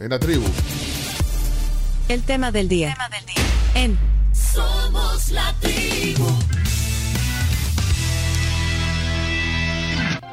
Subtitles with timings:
[0.00, 0.44] En la tribu.
[2.08, 2.94] El tema del día.
[2.94, 3.44] Tema del día.
[3.74, 3.98] En
[4.32, 6.24] Somos la tribu.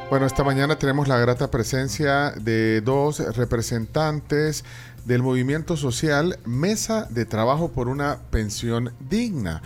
[0.08, 4.64] Bueno, esta mañana tenemos la grata presencia de dos representantes
[5.04, 9.62] del movimiento social Mesa de Trabajo por una Pensión Digna.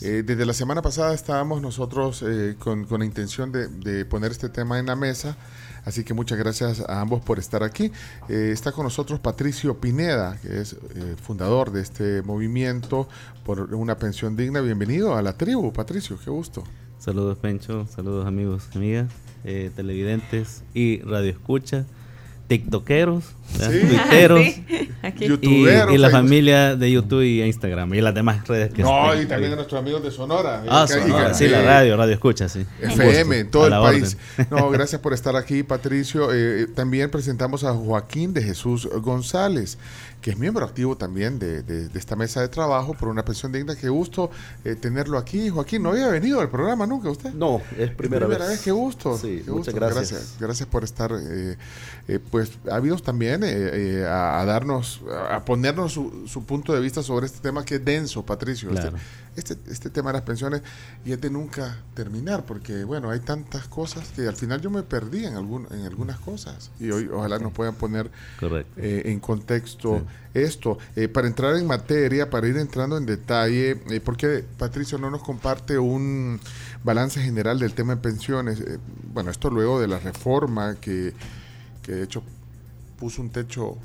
[0.00, 4.30] Eh, desde la semana pasada estábamos nosotros eh, con, con la intención de, de poner
[4.30, 5.36] este tema en la mesa.
[5.84, 7.90] Así que muchas gracias a ambos por estar aquí.
[8.28, 13.08] Eh, está con nosotros Patricio Pineda, que es eh, fundador de este movimiento
[13.44, 14.60] por una pensión digna.
[14.60, 16.62] Bienvenido a la tribu, Patricio, qué gusto.
[16.98, 19.10] Saludos Pencho, saludos amigos, amigas,
[19.42, 21.84] eh, televidentes y radioescuchas,
[22.48, 23.24] tiktokeros.
[23.52, 23.80] Sí.
[23.80, 24.46] tuiteros
[25.18, 28.82] Sí, y, Youtuberos, y la familia de YouTube y Instagram y las demás redes que
[28.82, 30.62] No, estén y también a nuestros amigos de Sonora.
[30.68, 32.64] Ah, Sonora, sí, la eh, radio, radio escucha, sí.
[32.80, 34.16] FM, en todo el país.
[34.38, 34.48] orden.
[34.50, 36.28] No, gracias por estar aquí, Patricio.
[36.32, 39.76] Eh, también presentamos a Joaquín de Jesús González,
[40.22, 43.52] que es miembro activo también de, de- de esta mesa de trabajo por una pensión
[43.52, 43.76] digna.
[43.76, 44.30] Qué gusto
[44.64, 45.50] eh, tenerlo aquí.
[45.50, 47.34] Joaquín, no había venido al programa nunca usted.
[47.34, 48.60] No, es primera, vez.
[48.62, 49.18] Qué gusto.
[49.18, 49.80] Sí, qué muchas gusto.
[49.94, 50.36] gracias.
[50.40, 50.68] gracias.
[50.68, 51.56] por estar, eh,
[52.08, 56.80] eh, pues, habidos también eh, eh, a, a darnos, a ponernos su, su punto de
[56.80, 58.68] vista sobre este tema que es denso, Patricio.
[58.70, 58.96] Este- Claro.
[58.96, 60.62] Este, este, tema de las pensiones
[61.04, 64.82] y es de nunca terminar, porque, bueno, hay tantas cosas que al final yo me
[64.82, 66.70] perdí en, algún, en algunas cosas.
[66.78, 68.10] Y hoy ojalá nos puedan poner
[68.76, 70.02] eh, en contexto
[70.34, 70.78] esto.
[70.96, 75.22] Eh, para entrar en materia, para ir entrando en detalle, eh, porque Patricio no nos
[75.22, 76.40] comparte un
[76.84, 78.60] balance general del tema de pensiones.
[78.60, 78.78] Eh,
[79.12, 81.14] bueno, esto luego de la reforma que,
[81.82, 82.22] que de hecho
[82.98, 83.76] puso un techo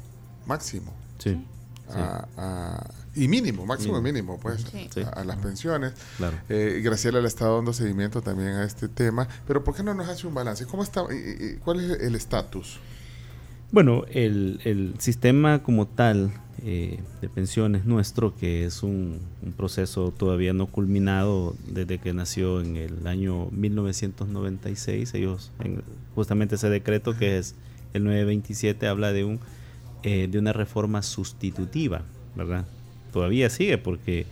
[0.46, 1.44] máximo Sí,
[1.90, 2.90] a- a-
[3.24, 4.34] y mínimo, máximo y Mínimo.
[4.34, 5.02] mínimo, pues, Sí.
[5.02, 5.94] a, a las pensiones.
[6.18, 6.38] claro.
[6.50, 9.94] Eh, Graciela le ha estado dando seguimiento también a este tema, pero ¿por qué no
[9.94, 10.66] nos hace un balance?
[10.66, 11.02] ¿Cómo está?
[11.14, 12.80] y ¿Cuál es el estatus?
[13.72, 16.32] Bueno, el, el sistema como tal
[16.64, 22.62] eh, de pensiones nuestro, que es un, un proceso todavía no culminado desde que nació
[22.62, 25.84] en el año 1996, ellos, en
[26.16, 27.56] justamente ese decreto que es
[27.94, 29.40] el 927, habla de, un,
[30.04, 32.04] eh, de una reforma sustitutiva,
[32.36, 32.66] ¿verdad?
[33.12, 34.26] Todavía sigue porque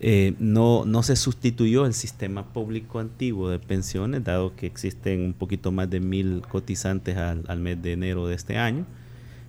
[0.00, 5.32] eh, no, no se sustituyó el sistema público antiguo de pensiones, dado que existen un
[5.32, 8.86] poquito más de mil cotizantes al, al mes de enero de este año.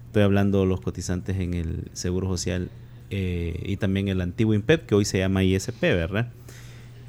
[0.08, 2.72] Estoy hablando de los cotizantes en el Seguro Social
[3.12, 6.32] eh, y también el antiguo INPEP, que hoy se llama ISP, ¿verdad?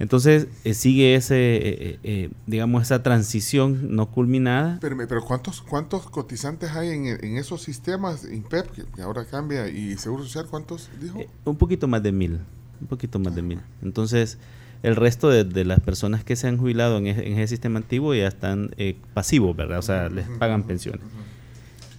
[0.00, 4.78] Entonces eh, sigue ese, eh, eh, digamos, esa transición no culminada.
[4.81, 9.69] Pero, pero ¿cuántos, ¿cuántos cotizantes hay en, en esos sistemas INPEP, que, que ahora cambia,
[9.69, 11.19] y Seguro Social, cuántos dijo?
[11.21, 12.41] Eh, un poquito más de mil,
[12.81, 13.61] un poquito más de mil.
[13.83, 14.38] Entonces,
[14.83, 17.78] el resto de, de las personas que se han jubilado en ese, en ese sistema
[17.78, 19.81] antiguo ya están eh, pasivos, ¿verdad?
[19.81, 21.03] O sea, les pagan pensiones.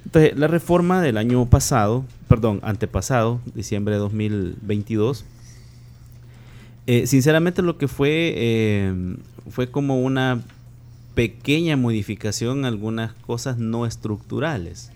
[0.06, 5.24] Entonces, la reforma del año pasado, perdón, antepasado, diciembre de 2022,
[6.88, 9.16] eh, sinceramente lo que fue eh,
[9.50, 10.42] fue como una
[11.14, 14.92] pequeña modificación en algunas cosas no estructurales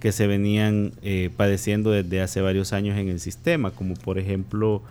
[0.00, 4.82] que se venían eh, padeciendo desde hace varios años en el sistema, como por ejemplo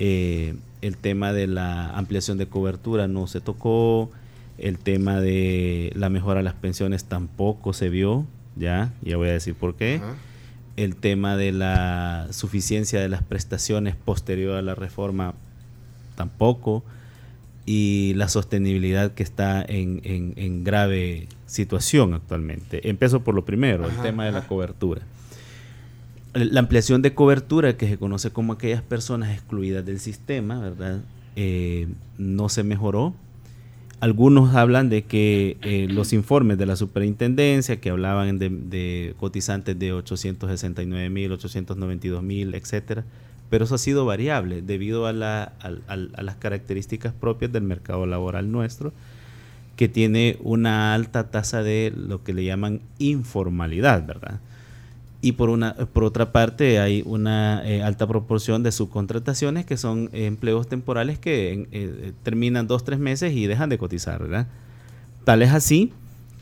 [0.00, 4.10] eh, el tema de la ampliación de cobertura no se tocó,
[4.58, 8.26] el tema de la mejora de las pensiones tampoco se vio,
[8.56, 10.00] ya, ya voy a decir por qué.
[10.76, 15.34] El tema de la suficiencia de las prestaciones posterior a la reforma
[16.14, 16.84] tampoco.
[17.66, 22.88] Y la sostenibilidad que está en, en- en grave situación actualmente.
[22.90, 25.00] Empiezo por lo primero, el tema de la cobertura.
[26.34, 31.00] La ampliación de cobertura, que se conoce como aquellas personas excluidas del sistema, ¿verdad?
[31.36, 31.86] Eh,
[32.18, 33.14] no se mejoró.
[34.00, 39.78] Algunos hablan de que eh, los informes de la superintendencia, que hablaban de, de cotizantes
[39.78, 43.04] de 869 mil, 892 mil, etcétera,
[43.54, 48.92] pero eso ha sido variable debido a, las características propias del mercado laboral nuestro,
[49.76, 54.40] que tiene una alta tasa de lo que le llaman informalidad, ¿verdad?
[55.20, 55.50] Y por,
[56.02, 61.68] otra parte hay una eh, alta proporción de subcontrataciones que son eh, empleos temporales que
[61.70, 64.48] eh, terminan dos, tres meses y dejan de cotizar, ¿verdad?
[65.22, 65.92] Tal es así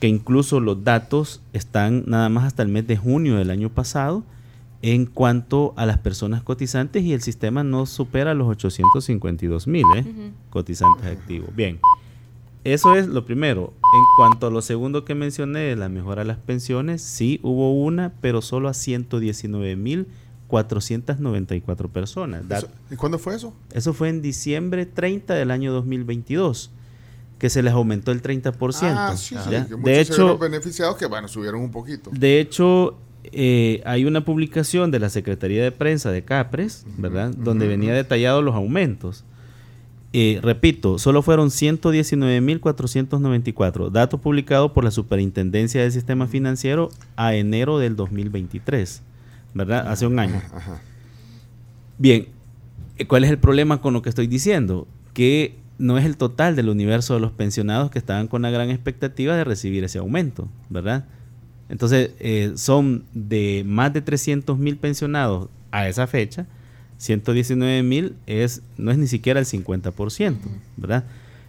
[0.01, 4.25] que incluso los datos están nada más hasta el mes de junio del año pasado
[4.83, 10.33] en cuanto a las personas cotizantes y el sistema no supera los 852 mil ¿eh?
[10.51, 11.55] cotizantes activos.
[11.55, 11.79] Bien,
[12.65, 13.73] eso es lo primero.
[13.95, 17.73] En cuanto a lo segundo que mencioné, de la mejora de las pensiones, sí hubo
[17.73, 20.09] una, pero solo a 119 mil
[20.49, 22.45] 494 personas.
[22.91, 23.55] ¿Y cuándo fue eso?
[23.73, 26.71] eso fue en diciembre 30 del año 2022,
[27.39, 28.55] que se les aumentó el 30%.
[28.95, 29.67] Ah, sí, sí, ¿ya?
[29.67, 32.11] que muchos De hecho, beneficiados que, bueno, subieron un poquito.
[32.13, 37.33] de hecho, eh, hay una publicación de la Secretaría de Prensa de Capres, ¿verdad?
[37.37, 39.25] Donde venía detallado los aumentos.
[40.13, 47.79] Eh, repito, solo fueron 119.494, datos publicados por la Superintendencia del Sistema Financiero a enero
[47.79, 49.03] del 2023,
[49.55, 49.89] ¿verdad?
[49.89, 50.43] Hace un año.
[50.55, 50.83] Ajá.
[51.97, 52.27] Bien,
[52.99, 54.87] eh, ¿cuál es el problema con lo que estoy diciendo?
[55.15, 58.69] Que no es el total del universo de los pensionados que estaban con la gran
[58.69, 61.07] expectativa de recibir ese aumento, ¿verdad?
[61.73, 66.45] Entonces, eh, son de más de 300 mil pensionados a esa fecha,
[66.99, 70.37] 119 mil es, no es ni siquiera el 50%,
[70.77, 71.05] ¿verdad?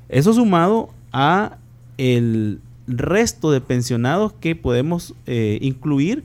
[0.08, 1.58] Eso sumado a
[1.98, 6.24] el resto de pensionados que podemos eh, incluir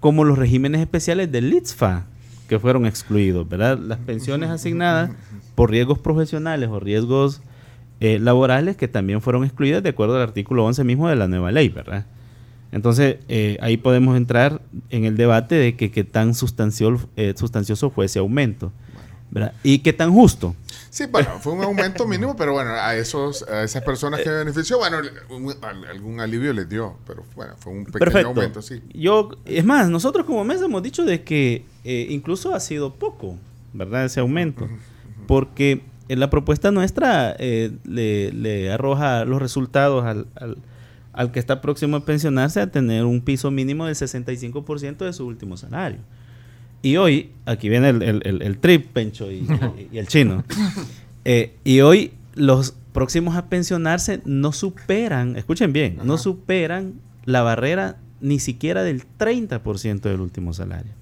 [0.00, 2.06] como los regímenes especiales del LITSFA,
[2.48, 3.78] que fueron excluidos, ¿verdad?
[3.78, 5.12] Las pensiones asignadas
[5.54, 7.40] por riesgos profesionales o riesgos
[8.00, 11.52] eh, laborales que también fueron excluidas de acuerdo al artículo 11 mismo de la nueva
[11.52, 12.04] ley, ¿verdad?
[12.72, 14.60] Entonces, eh, ahí podemos entrar
[14.90, 18.72] en el debate de que qué tan sustancioso, eh, sustancioso fue ese aumento,
[19.30, 19.52] ¿verdad?
[19.62, 20.54] Y qué tan justo.
[20.90, 24.78] Sí, bueno, fue un aumento mínimo, pero bueno, a esos a esas personas que benefició,
[24.78, 24.98] bueno,
[25.30, 28.28] un- al- algún alivio les dio, pero bueno, fue un pequeño Perfecto.
[28.28, 28.82] aumento, sí.
[28.94, 33.36] Yo, es más, nosotros como mesa hemos dicho de que eh, incluso ha sido poco,
[33.74, 34.04] ¿verdad?
[34.06, 34.66] Ese aumento.
[35.26, 40.56] Porque en la propuesta nuestra eh, le, le arroja los resultados al, al-
[41.18, 45.26] al que está próximo a pensionarse a tener un piso mínimo del 65% de su
[45.26, 45.98] último salario.
[46.80, 50.44] Y hoy, aquí viene el, el- el- el trip, Pencho, y, y- y el chino.
[51.24, 56.94] Eh, y hoy los próximos a pensionarse no superan, escuchen bien, no superan
[57.26, 60.92] la barrera ni siquiera del 30% del último salario.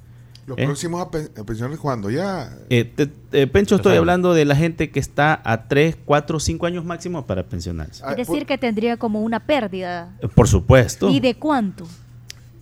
[0.47, 0.65] Los ¿Eh?
[0.65, 2.09] próximos a, pen- a pensiones, ¿cuándo?
[2.09, 2.57] Ya.
[2.71, 6.67] Eh, te- eh, Pencho, estoy hablando de la gente que está a 3, 4, 5
[6.67, 8.03] años máximo para pensionarse.
[8.07, 10.11] Ah, Es decir, por- que tendría como una pérdida.
[10.23, 11.11] Eh, Por supuesto.
[11.11, 11.87] ¿Y de cuánto?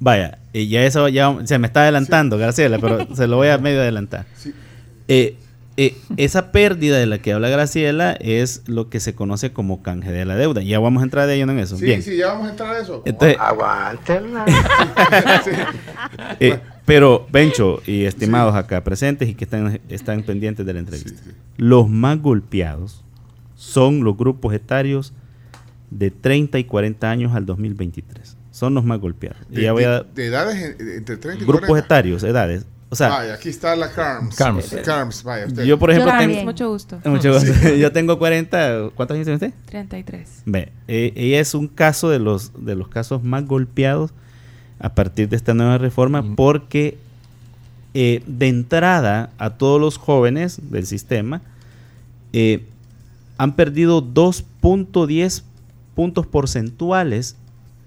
[0.00, 3.58] Vaya, eh, ya eso ya se me está adelantando, Graciela, pero se lo voy a
[3.58, 4.24] medio adelantar.
[4.36, 4.54] Sí.
[5.08, 5.36] Eh,
[5.76, 10.10] eh, esa pérdida de la que habla Graciela es lo que se conoce como canje
[10.10, 10.62] de la deuda.
[10.62, 11.76] Ya vamos a entrar de lleno en eso.
[11.76, 12.02] Sí, Bien.
[12.02, 13.02] sí, ya vamos a entrar a eso.
[13.04, 13.36] Entonces,
[16.40, 16.52] Sí.
[16.84, 21.30] pero, Bencho y estimados acá presentes y que están, están pendientes de la entrevista, Sí,
[21.30, 21.36] sí.
[21.56, 23.02] los más golpeados
[23.54, 25.12] son los grupos etarios
[25.90, 28.36] de 30 y 40 años al 2023.
[28.50, 29.38] Son los más golpeados.
[29.50, 31.86] Y De, ya voy a de- de edades en- entre 30 y grupos 40.
[31.86, 32.66] etarios, edades.
[32.90, 34.36] O sea, Vaya, aquí está la CARMS.
[34.36, 34.72] CARMS.
[34.72, 35.46] Eh, CARMS, vaya.
[35.46, 35.64] Usted.
[35.64, 36.44] yo por ejemplo Yo tengo...
[36.44, 37.00] Mucho gusto.
[37.04, 37.74] Mucho gusto.
[37.74, 38.90] Yo tengo 40...
[38.94, 39.52] ¿Cuántos años tiene usted?
[39.66, 40.42] 33.
[40.46, 44.12] Ve, eh, ella es un caso de los, de los casos más golpeados
[44.78, 46.34] a partir de esta nueva reforma Mm.
[46.34, 46.98] porque
[47.94, 51.42] eh, de entrada a todos los jóvenes del sistema
[52.32, 52.64] eh,
[53.38, 55.44] han perdido 2.10
[55.94, 57.36] puntos porcentuales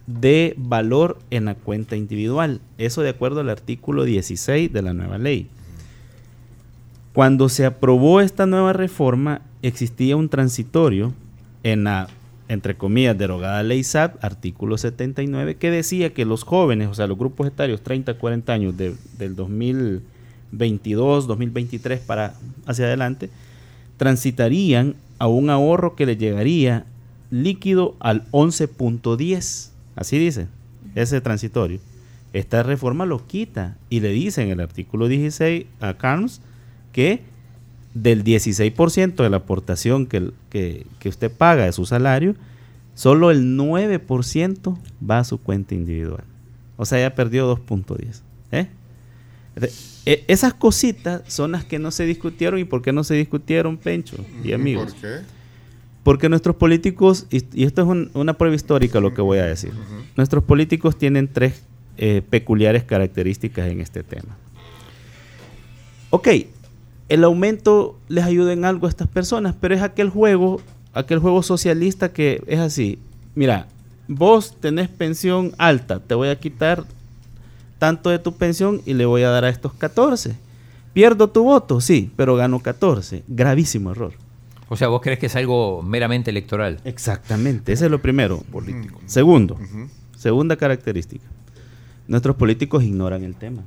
[0.05, 2.61] de valor en la cuenta individual.
[2.77, 5.49] Eso de acuerdo al artículo 16 de la nueva ley.
[7.11, 11.13] Cuando se aprobó esta nueva reforma, existía un transitorio
[11.63, 12.07] en la,
[12.49, 17.17] entre comillas, derogada ley SAP, artículo 79, que decía que los jóvenes, o sea, los
[17.17, 22.35] grupos etarios 30 40 años de- del 2022, 2023 para
[22.65, 23.29] hacia adelante,
[23.97, 26.85] transitarían a un ahorro que le llegaría
[27.31, 29.71] líquido al 11.10.
[29.95, 30.47] Así dice,
[30.95, 31.79] ese transitorio.
[32.33, 36.41] Esta reforma lo quita y le dice en el artículo 16 a CARMS
[36.91, 37.21] que
[38.01, 42.35] del 16% de la aportación que, que, que usted paga de su salario,
[42.95, 44.77] solo el 9%
[45.09, 46.23] va a su cuenta individual.
[46.77, 48.21] O sea, ya perdió 2.10.
[48.51, 48.67] ¿eh?
[50.05, 52.59] E- Esas cositas son las que no se discutieron.
[52.59, 54.93] ¿Y por qué no se discutieron, Pencho y amigos?
[54.93, 55.15] ¿Por qué?
[56.03, 59.45] Porque nuestros políticos, y, y esto es un- una prueba histórica lo que voy a
[59.45, 59.71] decir,
[60.15, 61.63] nuestros políticos tienen tres
[61.97, 64.37] eh, peculiares características en este tema.
[66.11, 66.27] Ok,
[67.09, 70.61] el aumento les ayuda en algo a estas personas, pero es aquel juego,
[70.93, 72.99] aquel juego socialista que es así.
[73.35, 73.67] Mira,
[74.07, 76.85] vos tenés pensión alta, te voy a quitar
[77.79, 80.35] tanto de tu pensión y le voy a dar a estos 14.
[80.93, 83.23] Pierdo tu voto, sí, pero gano 14.
[83.27, 84.13] Gravísimo error.
[84.69, 86.79] O sea, vos crees que es algo meramente electoral.
[86.83, 88.99] Exactamente, ese es lo primero político.
[89.05, 89.57] Segundo,
[90.17, 91.25] segunda característica.
[92.07, 93.63] Nuestros políticos ignoran el tema.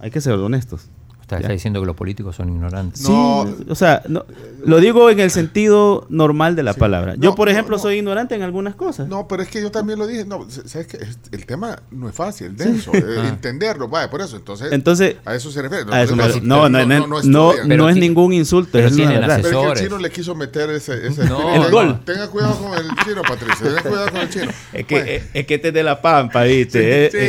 [0.00, 0.88] Hay que ser honestos.
[1.24, 1.40] Está, Ya.
[1.40, 3.00] está diciendo que los políticos son ignorantes.
[3.08, 3.46] No.
[3.56, 4.26] Sí, o sea, no,
[4.66, 6.80] lo digo en el sentido normal de la Sí.
[6.80, 7.14] palabra.
[7.14, 7.82] Yo, No, por ejemplo, no.
[7.82, 9.08] soy ignorante en algunas cosas.
[9.08, 10.26] No, pero es que yo también lo dije.
[10.26, 10.98] No, sabes que
[11.32, 13.28] el tema no es fácil, denso, eh, Ah.
[13.28, 13.88] entenderlo.
[13.88, 14.36] Vaya, por eso.
[14.36, 15.84] Entonces, Entonces, a eso se refiere.
[15.90, 19.36] a eso me- no, no, no, no, es ningún insulto, pero es tienen verdad.
[19.36, 19.82] Pero es que el asesores.
[19.82, 21.06] chino le quiso meter ese.
[21.06, 22.00] ese No, tenga, El gol.
[22.04, 23.64] Tenga cuidado con el chino, Patricia.
[23.66, 24.50] Tenga cuidado con el chino.
[24.74, 27.10] Es que, Bueno, es, es que este es de la pampa, ¿viste?
[27.10, 27.22] Sí, es,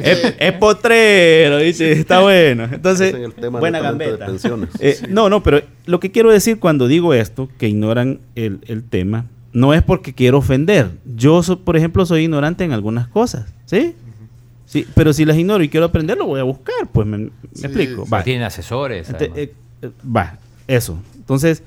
[0.02, 0.26] es- sí.
[0.28, 1.92] es- es potrero, ¿viste?
[1.92, 2.64] Está bueno.
[2.72, 4.26] Entonces, tema buena de gambeta.
[4.26, 4.70] pensiones.
[4.80, 8.82] Eh, No, no, pero lo que quiero decir cuando digo esto, que ignoran el, el
[8.82, 10.90] tema, no es porque quiero ofender.
[11.14, 13.94] Yo, so- por ejemplo, soy ignorante en algunas cosas, ¿sí?
[14.64, 17.30] Sí, pero si las ignoro y quiero aprender, lo voy a buscar, pues me, me
[17.52, 18.04] Sí, explico.
[18.06, 18.10] sí.
[18.10, 18.18] Va.
[18.18, 19.10] Pero tienen asesores.
[19.10, 20.98] Ente- eh, eh, va, eso.
[21.16, 21.62] Entonces,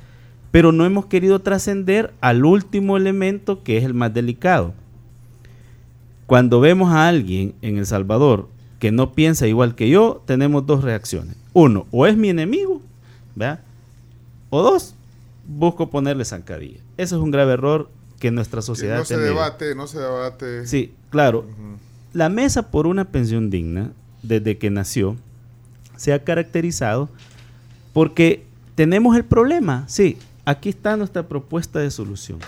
[0.49, 4.73] pero no hemos querido trascender al último elemento que es el más delicado.
[6.25, 10.83] Cuando vemos a alguien en El Salvador que no piensa igual que yo, tenemos dos
[10.83, 11.35] reacciones.
[11.55, 12.81] Uno, o es mi enemigo,
[13.33, 13.61] ¿verdad?
[14.49, 14.93] O dos,
[15.47, 16.81] busco ponerle zancadilla.
[16.97, 19.33] Eso es un grave error que nuestra que sociedad no ha se tenido.
[19.35, 20.67] debate, no se debate.
[20.67, 21.45] Sí, claro.
[22.11, 25.15] La mesa por una pensión digna, desde que nació,
[25.95, 27.07] se ha caracterizado
[27.93, 28.43] porque
[28.75, 29.85] tenemos el problema.
[29.87, 32.39] Sí, aquí está nuestra propuesta de solución.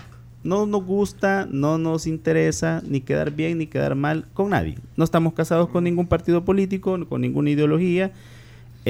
[0.44, 4.78] No nos gusta, no nos interesa ni quedar bien ni quedar mal con nadie.
[4.98, 8.12] No estamos casados con ningún partido político, con ninguna ideología.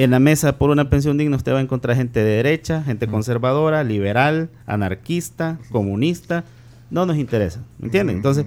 [0.02, 3.06] En la mesa por una pensión digna usted va a encontrar gente de derecha, gente
[3.08, 6.44] conservadora, liberal, anarquista, comunista.
[6.90, 8.16] No nos interesa, ¿me entienden?
[8.16, 8.46] Entonces,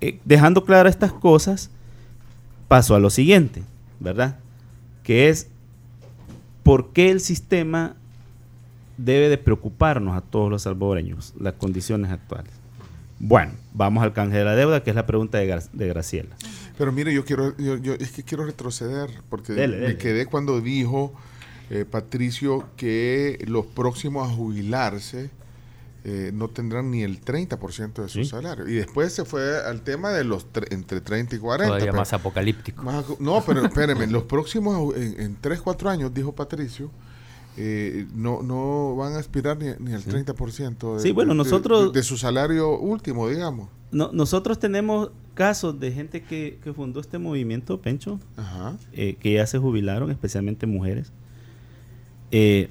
[0.00, 1.70] eh, dejando claras estas cosas,
[2.68, 3.62] paso a lo siguiente,
[4.00, 4.36] ¿verdad?
[5.02, 5.48] Que es
[6.62, 7.94] por qué el sistema
[8.98, 12.52] debe de preocuparnos a todos los salvadoreños, las condiciones actuales.
[13.18, 16.36] Bueno, vamos al canje de la deuda, que es la pregunta de, Gra- de Graciela.
[16.78, 20.60] Pero mire, yo quiero, yo, yo- es que quiero retroceder, porque Dele, me quedé cuando
[20.60, 21.12] dijo
[21.70, 25.30] eh, Patricio que los próximos a jubilarse
[26.04, 28.26] eh, no tendrán ni el 30% de su Sí.
[28.26, 28.68] salario.
[28.68, 31.66] Y después se fue al tema de los tre- entre 30 y 40.
[31.66, 32.82] Todavía pero- más apocalíptico.
[32.84, 36.92] más no, pero espérenme, los próximos, en, en 3, 4 años, dijo Patricio,
[37.56, 41.98] eh, no, no van a aspirar ni, ni al 30% de, Sí, bueno, nosotros- de,
[42.00, 43.68] de su salario último, digamos.
[43.92, 48.76] No- nosotros tenemos casos de gente que, que fundó este movimiento, Pencho, Ajá.
[48.92, 51.12] eh, que ya se jubilaron, especialmente mujeres.
[52.30, 52.68] Eh,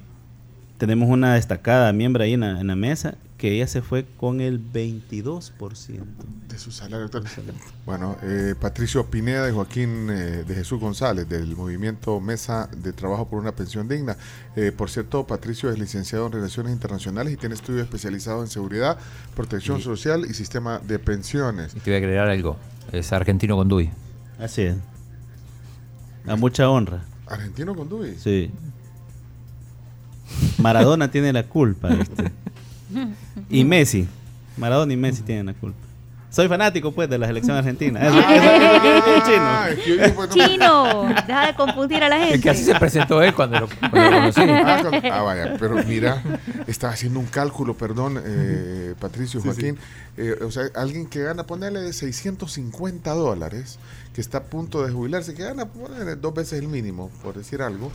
[0.78, 3.16] tenemos una destacada miembro ahí en la, en la mesa
[3.46, 5.52] que ella se fue con el 22%.
[6.50, 7.26] De su salario actual.
[7.86, 13.30] Bueno, eh, Patricio Pineda y Joaquín eh, de Jesús González del movimiento Mesa de Trabajo
[13.30, 14.18] por una Pensión Digna.
[14.56, 18.98] Eh, por cierto, Patricio es licenciado en Relaciones Internacionales y tiene estudios especializados en seguridad,
[19.36, 21.76] protección social y sistema de pensiones.
[21.76, 22.58] Y te voy a agregar algo.
[22.92, 23.92] Es argentino con DUI.
[24.40, 24.76] Así es.
[26.26, 27.04] A mucha honra.
[27.28, 28.16] Argentino con DUI.
[28.16, 28.50] Sí.
[30.58, 32.32] Maradona tiene la culpa, ¿viste?
[33.50, 34.08] Y Messi.
[34.58, 35.78] Maradona y Messi tienen la culpa.
[36.30, 38.02] Soy fanático, pues, de la selección argentina.
[38.06, 39.66] Eso, eso- eso quiere decir chino.
[39.68, 42.36] Es que yo digo, pues, no- Chino, deja de confundir a la gente.
[42.36, 44.42] Es que así se presentó él cuando lo, cuando lo conocí.
[44.42, 46.22] Ah, con- ah, vaya, pero mira,
[46.68, 49.78] estaba haciendo un cálculo, perdón, eh, Patricio, Sí, Joaquín.
[50.18, 53.80] eh, o sea, alguien que gana, ponerle de 650 dólares,
[54.14, 57.62] que está a punto de jubilarse, que gana ponele, dos veces el mínimo, por decir
[57.62, 57.92] algo.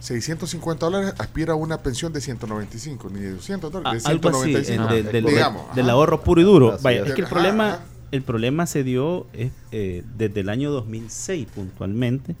[0.00, 4.12] 650 dólares aspira a una pensión de 195, ni de 200 A- dólares, de Ah,
[4.12, 4.88] algo así, 195.
[4.94, 5.74] eh, de- del- digamos.
[5.74, 6.72] del ahorro puro y duro.
[6.74, 7.08] Así Vaya, es.
[7.08, 7.84] es que el problema, ajá.
[8.12, 12.36] el problema se dio eh, eh, desde el año 2006 puntualmente,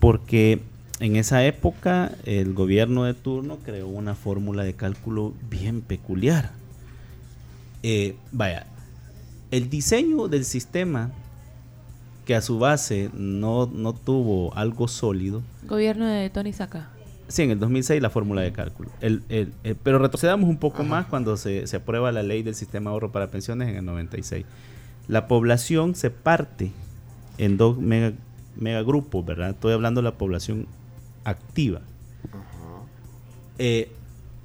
[0.00, 0.60] porque
[0.98, 6.52] en esa época el gobierno de turno creó una fórmula de cálculo bien peculiar.
[7.82, 8.66] Eh, vaya,
[9.50, 11.10] el diseño del sistema
[12.30, 16.88] que a su base no, no tuvo algo sólido, Gobierno de Tony Saca.
[17.26, 18.88] Sí, en el 2006 la fórmula de cálculo.
[19.00, 22.54] El, el- el- pero retrocedamos un poco más cuando se, se aprueba la ley del
[22.54, 24.46] sistema de ahorro para pensiones en el 96.
[25.08, 26.70] La población se parte
[27.36, 28.12] en dos mega,
[28.54, 29.50] megagrupos, ¿verdad?
[29.50, 30.68] Estoy hablando de la población
[31.24, 31.80] activa.
[33.58, 33.90] Eh,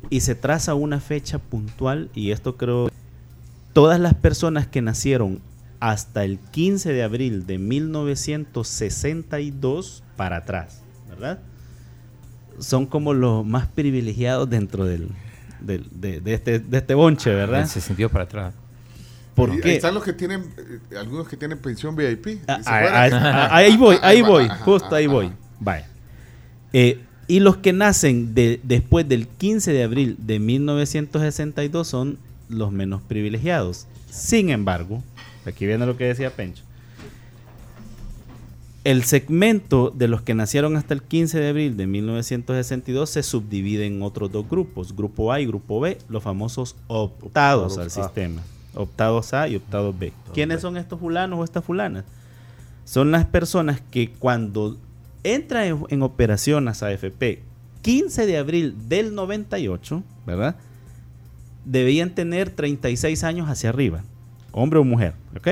[0.09, 2.89] y se traza una fecha puntual y esto creo
[3.73, 5.39] todas las personas que nacieron
[5.85, 11.37] hasta el 15 de abril de 1962 para atrás, ¿verdad?
[12.59, 15.09] Son como los más privilegiados dentro del,
[15.61, 17.67] del- de, de este, de este bonche, ¿verdad?
[17.67, 18.55] Se sintió para atrás.
[19.35, 19.75] ¿Por qué?
[19.75, 22.39] están los que tienen, eh, algunos que tienen pensión VIP.
[22.47, 25.31] Ah, ¿Se ah, ah, ah, ahí voy, ahí voy, justo ahí voy.
[25.59, 25.87] Vaya.
[26.73, 32.17] Eh, y los que nacen de, después del 15 de abril de 1962 son
[32.49, 33.85] los menos privilegiados.
[34.09, 35.03] Sin embargo,
[35.45, 36.63] aquí viene lo que decía Pencho.
[38.83, 43.85] el segmento de los que nacieron hasta el 15 de abril de 1962 se subdivide
[43.85, 48.41] en otros dos grupos, grupo A y grupo B, los famosos optados al sistema.
[48.75, 50.13] Optados A y optados B.
[50.33, 52.05] ¿Quiénes son estos fulanos o estas fulanas?
[52.83, 54.77] Son las personas que cuando
[55.23, 57.41] entra en, en operación a AFP
[57.85, 60.55] 15 de abril del 98, ¿verdad?
[61.65, 64.03] Debían tener 36 años hacia arriba,
[64.55, 65.49] hombre o mujer, ¿ok?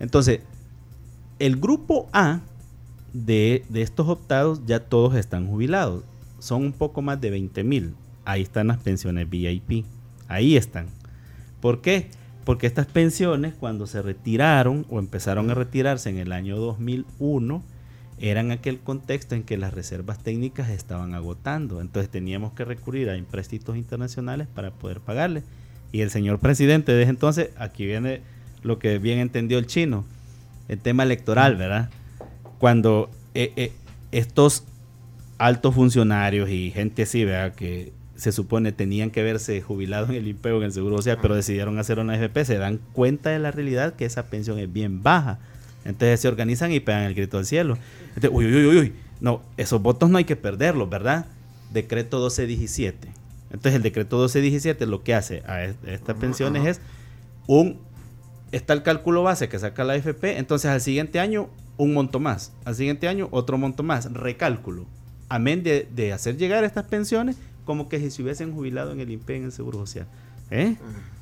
[0.00, 0.40] Entonces,
[1.38, 2.40] el grupo A
[3.12, 6.02] de, de estos optados ya todos están jubilados.
[6.38, 7.94] Son un poco más de 20 mil.
[8.24, 9.84] Ahí están las pensiones VIP.
[10.28, 10.86] Ahí están.
[11.60, 12.08] ¿Por qué?
[12.44, 17.62] Porque estas pensiones cuando se retiraron o empezaron a retirarse en el año 2001
[18.18, 21.82] eran aquel contexto en que las reservas técnicas estaban agotando.
[21.82, 25.42] Entonces teníamos que recurrir a empréstitos internacionales para poder pagarle.
[25.92, 28.20] Y el señor presidente desde entonces, aquí viene
[28.62, 30.04] lo que bien entendió el chino,
[30.68, 31.90] el tema electoral, ¿verdad?
[32.58, 33.72] Cuando eh, eh,
[34.12, 34.64] estos
[35.38, 37.54] altos funcionarios y gente así, ¿verdad?
[37.54, 41.34] Que se supone tenían que verse jubilados en el IPEO, en el Seguro Social, pero
[41.34, 45.02] decidieron hacer una FP, se dan cuenta de la realidad que esa pensión es bien
[45.02, 45.38] baja.
[45.86, 47.78] Entonces se organizan y pegan el grito al cielo.
[48.08, 51.26] Entonces, uy, uy, uy, uy, no, esos votos no hay que perderlos, ¿verdad?
[51.72, 53.19] Decreto 1217.
[53.50, 56.80] Entonces el decreto 1217 lo que hace a est- estas pensiones es
[57.46, 57.78] un
[58.52, 62.52] está el cálculo base que saca la AFP, entonces al siguiente año un monto más,
[62.64, 64.86] al siguiente año otro monto más, recálculo.
[65.28, 69.10] Amén de, de hacer llegar estas pensiones como que si se hubiesen jubilado en el
[69.10, 70.06] INPE, en el Seguro Social.
[70.50, 70.76] ¿Eh?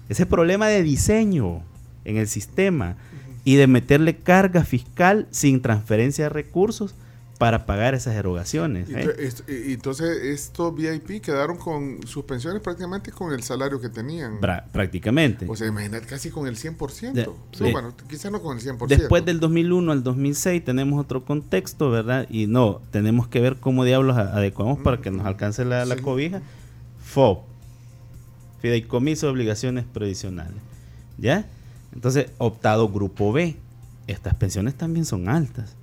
[0.08, 1.62] Ese problema de diseño
[2.06, 2.97] en el sistema
[3.44, 6.94] y de meterle carga fiscal sin transferencia de recursos
[7.38, 8.88] para pagar esas erogaciones.
[8.90, 9.33] ¿eh?
[9.49, 14.40] y- y entonces estos VIP quedaron con sus pensiones prácticamente con el salario que tenían.
[14.73, 15.47] Prácticamente.
[15.49, 17.12] O sea, imagínate casi con el 100%.
[17.12, 17.71] De- No, sí.
[17.71, 18.88] bueno, quizás no con el 100%.
[18.88, 22.26] Después del 2001 al 2006 tenemos otro contexto, ¿verdad?
[22.28, 26.42] Y no, tenemos que ver cómo diablos adecuamos para que nos alcance la, cobija.
[27.04, 27.38] FOB,
[28.61, 30.61] Fideicomiso de Obligaciones Previsionales.
[31.18, 31.47] ¿Ya?
[31.95, 33.57] Entonces, optado Grupo B.
[34.09, 35.75] Estas pensiones también son altas.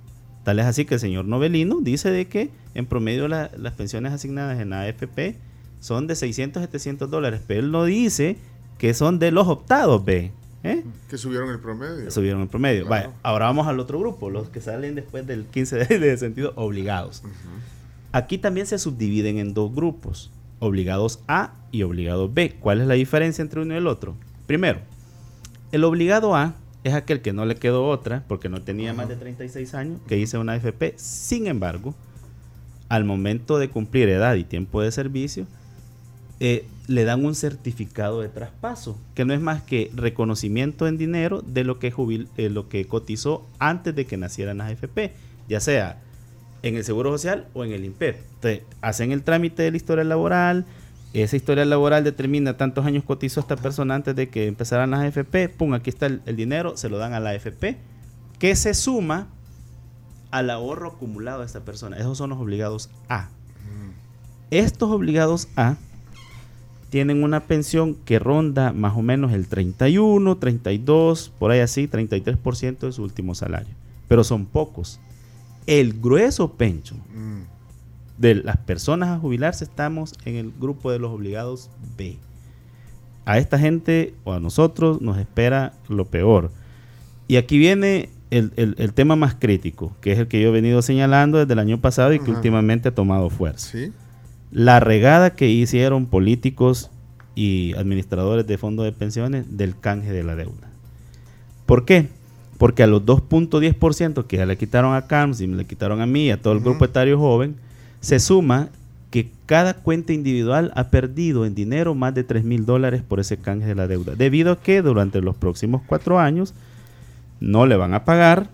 [0.46, 4.12] Tal es así que el señor Novelino dice de que en promedio la- las pensiones
[4.12, 5.34] asignadas en AFP
[5.80, 8.36] son de 600 700 dólares, pero él no dice
[8.78, 10.30] que son de los optados B.
[10.62, 10.84] ¿eh?
[11.10, 12.12] Que subieron el promedio.
[12.12, 12.86] subieron el promedio.
[12.86, 13.08] Claro.
[13.08, 16.52] Vaya, ahora vamos al otro grupo, los que salen después del 15 de, de sentido
[16.54, 17.24] obligados.
[18.12, 22.54] Aquí también se subdividen en dos grupos, obligados A y obligados B.
[22.60, 24.14] ¿Cuál es la diferencia entre uno y el otro?
[24.46, 24.78] Primero,
[25.72, 26.54] el obligado A
[26.86, 30.18] es aquel que no le quedó otra porque no tenía más de 36 años, que
[30.18, 30.94] hizo una AFP.
[30.96, 31.94] Sin embargo,
[32.88, 35.46] al momento de cumplir edad y tiempo de servicio,
[36.38, 41.42] eh, le dan un certificado de traspaso, que no es más que reconocimiento en dinero
[41.42, 45.12] de lo que, jubil- eh, lo que cotizó antes de que nacieran las AFP,
[45.48, 45.98] ya sea
[46.62, 48.16] en el Seguro Social o en el INPEP.
[48.34, 50.64] Entonces, hacen el trámite de la historia laboral,
[51.22, 55.48] esa historia laboral determina tantos años cotizó esta persona antes de que empezaran las AFP,
[55.48, 57.78] pum, aquí está el, el dinero, se lo dan a la AFP,
[58.38, 59.28] que se suma
[60.30, 61.96] al ahorro acumulado de esta persona.
[61.96, 63.28] Esos son los obligados A.
[64.50, 65.76] Estos obligados A
[66.90, 72.78] tienen una pensión que ronda más o menos el 31, 32, por ahí así, 33%
[72.78, 73.74] de su último salario.
[74.08, 75.00] Pero son pocos.
[75.66, 77.55] El grueso pencho Mm.
[78.18, 82.16] De las personas a jubilarse estamos en el grupo de los obligados B.
[83.24, 86.50] A esta gente o a nosotros nos espera lo peor.
[87.28, 90.52] Y aquí viene el, el- el tema más crítico, que es el que yo he
[90.52, 92.36] venido señalando desde el año pasado y que Ajá.
[92.36, 93.92] últimamente ha tomado fuerza Sí.
[94.52, 96.90] la regada que hicieron políticos
[97.34, 100.68] y administradores de fondos de pensiones del canje de la deuda.
[101.66, 102.08] ¿Por qué?
[102.58, 106.06] Porque a los 2.10% que ya le quitaron a CAMS y me le quitaron a
[106.06, 106.70] mí y a todo el Ujú.
[106.70, 107.56] grupo etario joven,
[108.06, 108.68] se suma
[109.10, 113.36] que cada cuenta individual ha perdido en dinero más de 3 mil dólares por ese
[113.36, 116.54] canje de la deuda, debido a que durante los próximos cuatro años
[117.40, 118.48] no le van a pagar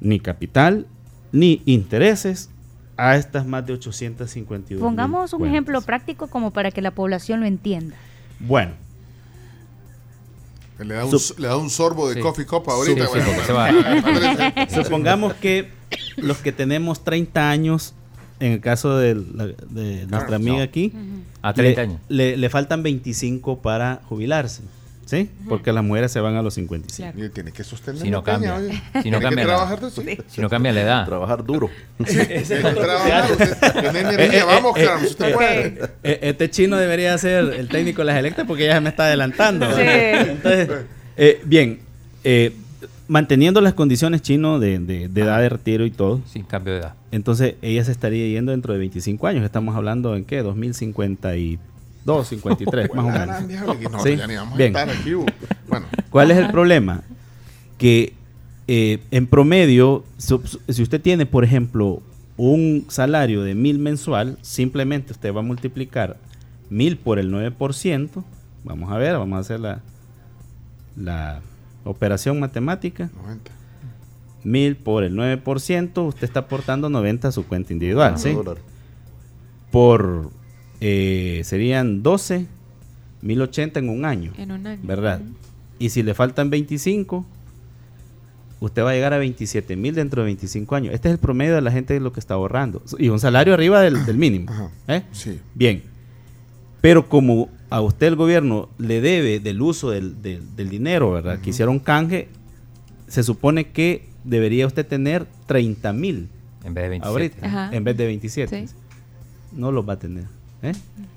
[0.00, 0.86] ni capital
[1.32, 2.50] ni intereses
[2.98, 5.54] a estas más de 852 mil Pongamos un cuentas.
[5.54, 7.96] ejemplo práctico como para que la población lo entienda.
[8.38, 8.72] Bueno,
[10.78, 12.20] Le da un, Sup- le da un sorbo de Sí.
[12.20, 13.06] coffee cup ahorita.
[13.06, 15.70] Sí, sí, bueno, porque se para- para- supongamos que
[16.16, 17.94] los que tenemos 30 años,
[18.40, 20.62] en el caso de, la- de nuestra amiga no.
[20.62, 20.92] aquí,
[21.42, 22.00] A 30 le, años.
[22.08, 24.62] le- le faltan 25 para jubilarse,
[25.06, 25.30] ¿sí?
[25.48, 27.12] Porque las mujeres se van a los 55.
[27.18, 29.02] Y tiene que sostener Si no la peña, cambia.
[29.02, 30.02] Si no cambia trabajar de eso.
[30.28, 31.06] Si no cambia la edad.
[31.06, 31.70] Trabajar duro.
[33.80, 34.44] Tiene energía.
[34.44, 35.78] Vamos, Carlos, usted puede.
[36.02, 39.04] Eh, Este chino debería ser el técnico de las electas porque ya se me está
[39.04, 39.66] adelantando.
[39.76, 39.82] Sí.
[39.82, 40.68] Entonces,
[41.16, 41.80] eh, bien,
[42.24, 42.54] eh,
[43.10, 46.20] manteniendo las condiciones chino de, de- de edad de retiro y todo.
[46.26, 46.94] Sin cambio de edad.
[47.10, 49.44] Entonces ella se estaría yendo dentro de 25 años.
[49.44, 50.42] Estamos hablando en qué?
[50.44, 53.90] 2052, 53, más o menos.
[53.90, 54.76] no, Sí, ya ni vamos a bien.
[54.76, 55.12] estar aquí.
[55.68, 57.02] Bueno, ¿Cuál es el problema?
[57.78, 58.12] Que
[58.68, 62.00] eh, en promedio, si usted tiene, por ejemplo,
[62.36, 66.16] un salario de mil mensual, simplemente usted va a multiplicar
[66.68, 68.22] mil por el 9%.
[68.62, 69.80] Vamos a ver, vamos a hacer la,
[70.96, 71.40] la
[71.84, 73.10] operación matemática.
[73.22, 73.50] 90.
[74.42, 78.34] Mil por el 9%, usted está aportando 90 a su cuenta individual, ¿sí?
[79.70, 80.30] Por,
[80.80, 82.46] eh, serían 12,
[83.20, 84.32] 1080 en un año.
[84.38, 84.80] En un año.
[84.82, 85.20] ¿verdad?
[85.78, 87.26] Y si le faltan 25,
[88.60, 90.94] usted va a llegar a 27 mil dentro de 25 años.
[90.94, 92.82] Este es el promedio de la gente de lo que está ahorrando.
[92.98, 94.50] Y un salario arriba del, del mínimo.
[94.50, 94.70] Ajá.
[94.88, 95.04] ¿eh?
[95.12, 95.38] Sí.
[95.54, 95.82] Bien.
[96.80, 101.40] Pero como a usted el gobierno le debe del uso del, del- del dinero, ¿verdad?
[101.40, 102.28] Que hicieron canje,
[103.08, 106.28] se supone que debería usted tener 30 mil
[106.64, 107.08] En vez de 27.
[107.08, 107.76] ahorita, Ajá.
[107.76, 108.66] en vez de 27.
[108.68, 108.74] Sí.
[109.52, 110.24] No los va a tener.
[110.62, 110.72] ¿eh?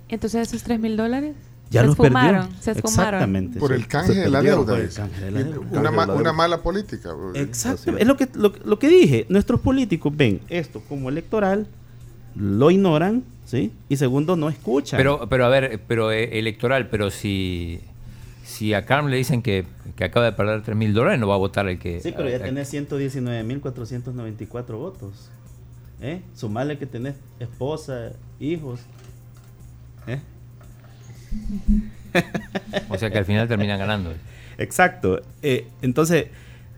[0.10, 1.36] Entonces esos 3 mil dólares
[1.70, 2.50] Ya se los esfumaron.
[2.60, 3.14] Se esfumaron.
[3.16, 3.60] Exactamente.
[3.60, 4.66] Por el canje de la deuda.
[4.66, 5.02] por el dice.
[5.02, 5.80] canje de la deuda.
[5.80, 7.14] Una, ma- una mala política.
[7.16, 7.98] uh, Exacto.
[7.98, 9.26] Es lo que, lo, lo que dije.
[9.30, 11.68] Nuestros políticos ven esto como electoral,
[12.36, 13.72] lo ignoran, ¿sí?
[13.88, 14.98] Y segundo, no escuchan.
[14.98, 17.80] Pero, pero a ver, pero eh, electoral, pero si,
[18.44, 21.36] si a Carmen le dicen que, que acaba de perder 3 mil dólares, no va
[21.36, 22.00] a votar el que...
[22.00, 25.30] sí, pero ya a- tenés 119.494 votos.
[26.02, 26.22] ¿Eh?
[26.34, 28.80] Sumarle que tenés esposa, hijos.
[30.08, 30.20] ¿Eh?
[32.90, 34.14] O sea que al final terminan ganando.
[34.58, 35.22] Exacto.
[35.44, 36.26] Eh, entonces,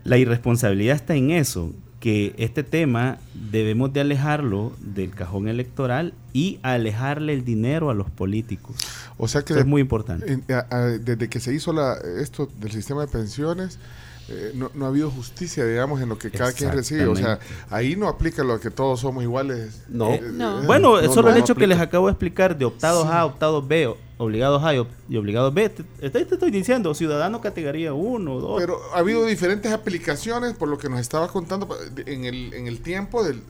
[0.04, 1.72] la irresponsabilidad está en eso,
[2.06, 3.18] que este tema
[3.50, 8.76] debemos de alejarlo del cajón electoral y alejarle el dinero a los políticos.
[9.18, 10.32] O sea que Eso es muy importante.
[10.34, 13.80] en- a- a- desde que se hizo la, esto del sistema de pensiones,
[14.28, 17.06] eh, no, no ha habido justicia, digamos, en lo que cada quien recibe.
[17.06, 17.38] O sea,
[17.70, 19.82] ahí no aplica lo que todos somos iguales.
[19.88, 20.12] No.
[20.14, 20.62] Eh, No.
[20.62, 23.06] eh, Bueno, no, solo no, el no hecho que les acabo de explicar de optados
[23.06, 24.78] A, optados B, o- obligados A y,
[25.16, 28.60] obligados B, te, te- te estoy diciendo, ciudadano categoría 1, 2.
[28.60, 31.68] Pero ha habido diferentes aplicaciones, por lo que nos estaba contando
[32.06, 33.42] en el, en el tiempo del,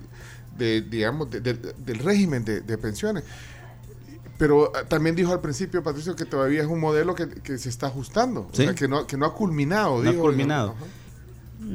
[0.59, 3.25] de, digamos, de- de- del régimen de, de pensiones.
[4.39, 7.69] Pero ah, también dijo al principio, Patricio, que todavía es un modelo que, que se
[7.69, 8.49] está ajustando.
[8.53, 10.03] O sea, que no, que no ha culminado.
[10.03, 10.75] No ha culminado.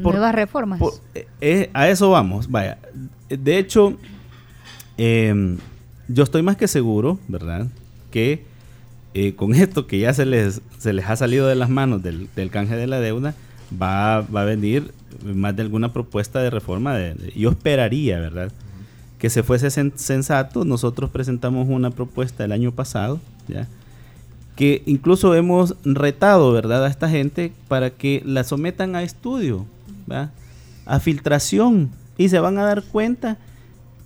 [0.03, 0.79] Por- Nuevas reformas.
[0.79, 2.77] Por- eh, eh, a eso vamos, vaya.
[3.29, 3.97] De hecho,
[4.97, 5.57] eh,
[6.07, 7.67] yo estoy más que seguro, ¿verdad?
[8.11, 8.45] Que
[9.13, 12.29] eh, con esto que ya se les, se les ha salido de las manos del,
[12.35, 13.33] del canje de la deuda,
[13.81, 14.93] va, va a venir
[15.25, 16.95] más de alguna propuesta de reforma.
[16.95, 18.51] De, de- yo esperaría, ¿verdad?
[19.21, 20.65] Que se fuese sen- sensato.
[20.65, 23.67] Nosotros presentamos una propuesta el año pasado, ¿ya?
[24.55, 29.65] que incluso hemos retado, ¿verdad?, a esta gente para que la sometan a estudio,
[30.07, 30.31] ¿verdad?
[30.85, 33.37] a filtración, y se van a dar cuenta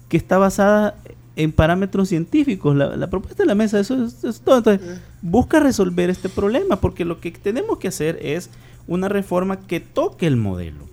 [0.09, 0.95] que está basada
[1.35, 2.75] en parámetros científicos.
[2.75, 4.57] La, la propuesta de la mesa, eso es, es todo.
[4.57, 8.49] Entonces, busca resolver este problema, porque lo que tenemos que hacer es
[8.87, 10.83] una reforma que toque el modelo.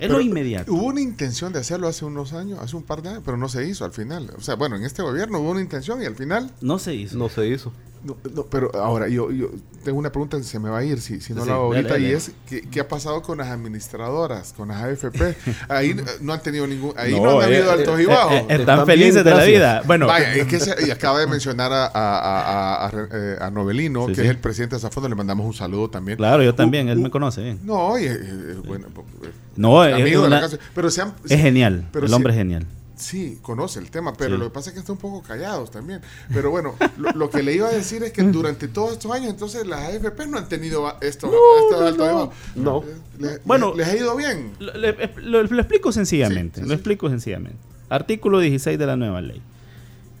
[0.00, 0.72] Es lo inmediato.
[0.72, 3.48] Hubo una intención de hacerlo hace unos años, hace un par de años, pero no
[3.48, 4.30] se hizo al final.
[4.36, 7.18] O sea, bueno, en este gobierno hubo una intención y al final No se hizo.
[7.18, 7.72] No se hizo.
[8.02, 9.50] No, no, pero ahora yo, yo
[9.84, 11.74] tengo una pregunta que se me va a ir si, si no Sí, la hago
[11.74, 15.36] dale, ahorita y es ¿qué, qué ha pasado con las administradoras, con las AFP?
[15.68, 18.02] Ahí eh, no han tenido ningún, ahí no, No, han eh, habido eh, altos y
[18.04, 18.32] eh, bajos.
[18.32, 19.82] eh, están Están felices bien, de la vida.
[19.86, 23.36] Bueno, Vaya, es que se- y acaba de mencionar a, a, a, a- a- eh,
[23.40, 24.20] a Novelino, Sí, que sí.
[24.22, 26.16] es el presidente de esa fondo, le mandamos un saludo también.
[26.16, 27.60] claro, yo también, Uh, él uh, me conoce bien.
[27.64, 28.86] No, y, eh, eh, bueno,
[29.22, 31.86] eh, No, es, una- pero se han- es genial.
[31.92, 32.66] pero el hombre es genial.
[33.00, 34.38] Sí, conoce el tema, pero Sí.
[34.38, 36.00] lo que pasa es que están un poco callados también.
[36.32, 39.30] Pero bueno, lo, lo que le iba a decir es que durante todos estos años,
[39.30, 42.32] entonces las AFP no han tenido esto, de alto y bajo.
[42.56, 42.82] No.
[42.82, 44.52] Eh, le- Bueno, le- les ha ido bien.
[44.58, 46.56] Lo, le- lo- lo explico sencillamente.
[46.60, 47.58] Sí, sí, lo explico sencillamente.
[47.88, 49.40] Artículo 16 de la nueva ley.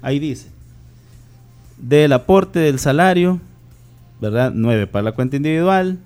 [0.02, 0.48] Ahí dice:
[1.78, 3.40] del aporte del salario,
[4.20, 4.52] ¿verdad?
[4.54, 5.98] 9 para la cuenta individual,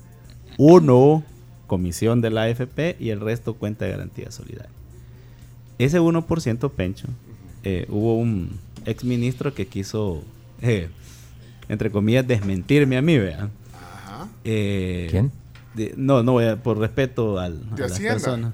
[0.58, 1.22] 1
[1.66, 4.70] comisión de la AFP y el resto cuenta de garantía solidaria.
[5.78, 7.08] Ese 1% pencho,
[7.64, 8.50] eh, hubo un
[8.86, 10.22] ex ministro que quiso,
[10.62, 10.88] eh,
[11.68, 13.50] entre comillas, desmentirme a mí, vean.
[13.74, 14.28] Ajá.
[14.44, 15.32] Eh, ¿Quién?
[15.74, 18.12] de- no, no voy a, por respeto al, a las Hacienda.
[18.14, 18.52] personas.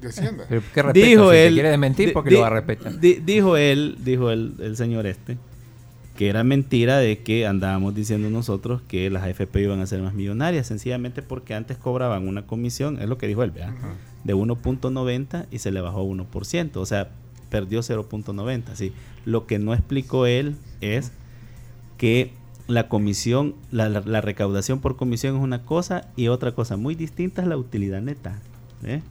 [0.00, 0.44] De Hacienda.
[0.48, 1.06] Pero ¿qué respeto?
[1.06, 1.54] Dijo si te él.
[1.54, 3.00] quiere desmentir, di- porque di- lo va a respetar.
[3.00, 5.38] di- dijo él, dijo el, el señor este,
[6.16, 10.12] que era mentira de que andábamos diciendo nosotros que las AFP iban a ser más
[10.14, 13.72] millonarias, sencillamente porque antes cobraban una comisión, es lo que dijo él, ¿verdad?
[14.24, 17.10] De 1.90 y se le bajó a 1%, o sea,
[17.50, 18.74] perdió 0.90.
[18.74, 18.92] Sí.
[19.24, 21.12] Lo que no explicó él es
[21.98, 22.32] que
[22.68, 26.94] la comisión, la, la- la recaudación por comisión es una cosa y otra cosa muy
[26.94, 28.38] distinta es la utilidad neta.
[28.84, 29.02] ¿eh?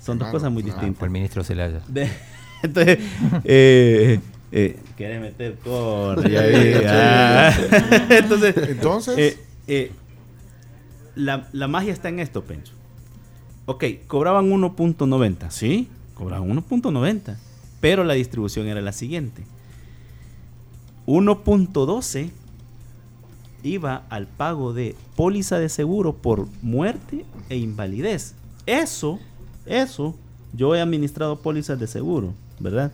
[0.00, 0.78] Son dos cosas muy claro.
[0.78, 1.10] Fue el distintas.
[1.10, 1.80] ministro Zelaya.
[1.88, 2.10] De-
[2.62, 2.98] entonces,
[3.44, 4.20] eh,
[4.52, 7.52] eh, quiere meter ah.
[8.10, 9.92] entonces, Entonces, eh, eh,
[11.14, 12.72] la, la magia está en esto, Pencho.
[13.70, 15.86] Ok, cobraban 1.90, ¿sí?
[16.14, 17.36] Cobraban 1.90,
[17.80, 19.44] pero la distribución era la siguiente.
[21.06, 22.30] 1.12
[23.62, 28.34] iba al pago de póliza de seguro por muerte e invalidez.
[28.66, 29.20] Eso,
[29.66, 30.16] eso,
[30.52, 32.90] yo he administrado pólizas de seguro, ¿verdad?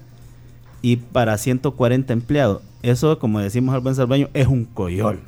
[0.82, 5.20] Y para 140 empleados, eso, como decimos al buen salvaño, es un coyol.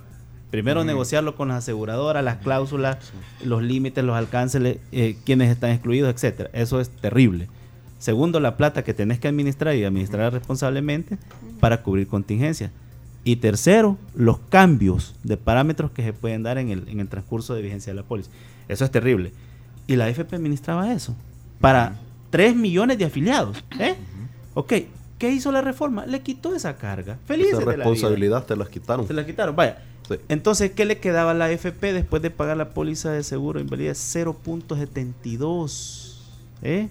[0.50, 2.96] Primero negociarlo con las aseguradoras, las cláusulas,
[3.44, 6.48] los límites, los alcances, eh, quienes están excluidos, etcétera.
[6.54, 7.48] Eso es terrible.
[7.98, 11.18] Segundo, la plata que tenés que administrar y administrar responsablemente
[11.60, 12.70] para cubrir contingencias.
[13.24, 17.54] Y tercero, los cambios de parámetros que se pueden dar en el, en el transcurso
[17.54, 18.30] de vigencia de la póliza.
[18.68, 19.32] Eso es terrible.
[19.86, 21.14] Y la AFP administraba eso
[21.60, 21.96] para
[22.30, 23.62] 3 millones de afiliados.
[23.78, 23.96] ¿eh?
[24.54, 24.72] Ok,
[25.18, 26.06] ¿qué hizo la reforma?
[26.06, 27.18] Le quitó esa carga.
[27.26, 27.84] Felices Esa de la vida.
[27.84, 29.06] responsabilidad te las quitaron.
[29.06, 29.82] Se la quitaron, vaya.
[30.08, 30.14] Sí.
[30.28, 33.64] Entonces, ¿qué le quedaba a la AFP después de pagar la póliza de seguro de
[33.64, 33.98] invalidez?
[34.16, 36.14] 0.72.
[36.62, 36.88] ¿eh?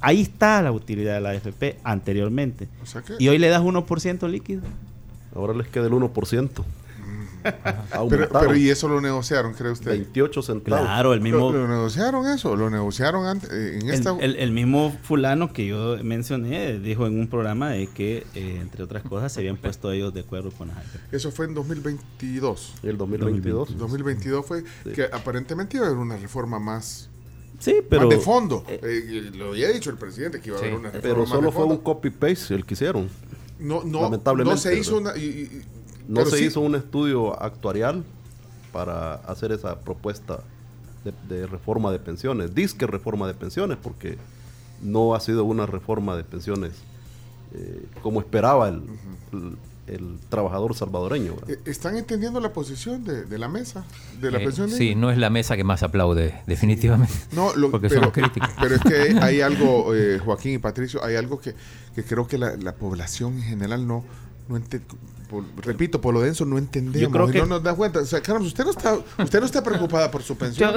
[0.00, 2.68] Ahí está la utilidad de la AFP anteriormente.
[2.82, 4.62] o sea que- Y hoy le das 1% líquido.
[5.34, 6.64] Ahora les queda el 1%.
[8.08, 9.90] Pero, pero ¿y eso lo negociaron, cree usted?
[9.92, 10.80] 28 centavos.
[10.84, 12.56] Claro, el mismo, ¿Lo, lo negociaron eso?
[12.56, 13.50] ¿Lo negociaron antes?
[13.50, 14.16] eh, en el, esta...
[14.20, 18.82] el- el mismo fulano que yo mencioné dijo en un programa de que, eh, entre
[18.82, 20.78] otras cosas, se habían puesto ellos de acuerdo con las.
[21.12, 22.74] Eso fue en 2022.
[22.82, 23.76] Y el 2022.
[23.78, 24.90] 2022 fue Sí.
[24.94, 27.08] que aparentemente iba a haber una reforma más,
[27.58, 28.02] Sí, pero...
[28.02, 28.64] más de fondo.
[28.68, 30.78] eh, Eh, lo había dicho el presidente que iba a haber Sí.
[30.78, 31.74] una reforma Pero más solo de fue fondo.
[31.74, 33.08] un copy-paste el que hicieron.
[33.58, 35.16] No, no, lamentablemente, no se hizo una...
[35.16, 35.62] y- y-
[36.08, 38.02] No pero se sí- hizo un estudio actuarial
[38.72, 40.40] para hacer esa propuesta
[41.04, 42.54] de, de reforma de pensiones.
[42.54, 44.18] Disque reforma de pensiones, porque
[44.82, 46.72] no ha sido una reforma de pensiones
[47.54, 48.82] eh, como esperaba el,
[49.32, 51.34] el- el trabajador salvadoreño.
[51.34, 51.50] ¿verdad?
[51.50, 53.86] Eh, ¿Están entendiendo la posición de, de la mesa?
[54.20, 57.14] De la Eh, pensión sí, no es la mesa que más aplaude, definitivamente.
[57.32, 58.50] No, lo- porque pero, somos críticos.
[58.60, 61.54] pero es que hay algo, eh, Joaquín y Patricio, hay algo que,
[61.94, 64.04] que creo que la, la población en general no,
[64.48, 64.80] no ente-
[65.28, 68.00] por- repito, por lo denso no entendemos Yo creo y que- no nos da cuenta.
[68.00, 70.74] O sea, Carlos, usted no está, usted no está preocupada por su pensión.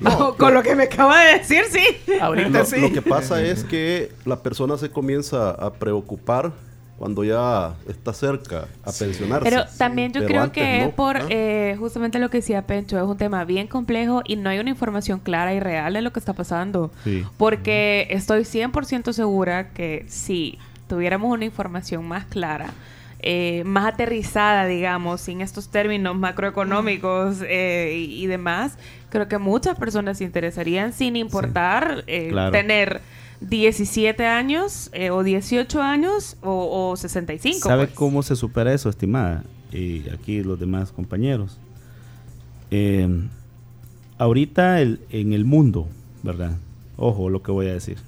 [0.00, 1.84] No, con lo que me acaba de decir, sí.
[2.20, 2.80] Ahorita Lo, sí.
[2.80, 6.52] lo que pasa es que la persona se comienza a preocupar
[6.98, 9.44] cuando ya está cerca a pensionarse.
[9.50, 10.84] Pero también yo Pero creo que no.
[10.86, 11.26] es por ¿Ah?
[11.28, 14.70] eh, justamente lo que decía Pencho, es un tema bien complejo y no hay una
[14.70, 16.90] información clara y real de lo que está pasando.
[17.04, 17.22] Sí.
[17.36, 22.70] Porque estoy 100% segura que si tuviéramos una información más clara,
[23.20, 28.78] eh, más aterrizada, digamos, sin estos términos macroeconómicos eh, y, y demás,
[29.10, 32.52] creo que muchas personas se interesarían sin importar eh, claro.
[32.52, 33.00] tener
[33.40, 37.68] 17 años o 18 años o, o 65.
[37.68, 37.96] ¿Sabe pues.
[37.96, 39.44] cómo se supera eso, estimada?
[39.72, 41.58] Y aquí los demás compañeros.
[42.70, 43.08] Eh,
[44.18, 45.88] ahorita el- en el mundo,
[46.22, 46.52] ¿verdad?
[46.96, 47.98] Ojo lo que voy a decir.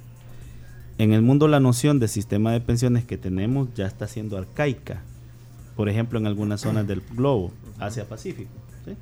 [0.99, 5.01] En el mundo la noción de sistema de pensiones que tenemos ya está siendo arcaica.
[5.77, 8.51] Por ejemplo, en algunas zonas del globo, Asia-Pacífico.
[8.85, 8.95] ¿sí?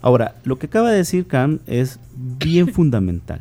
[0.00, 3.40] Ahora, lo que acaba de decir Cam es bien fundamental.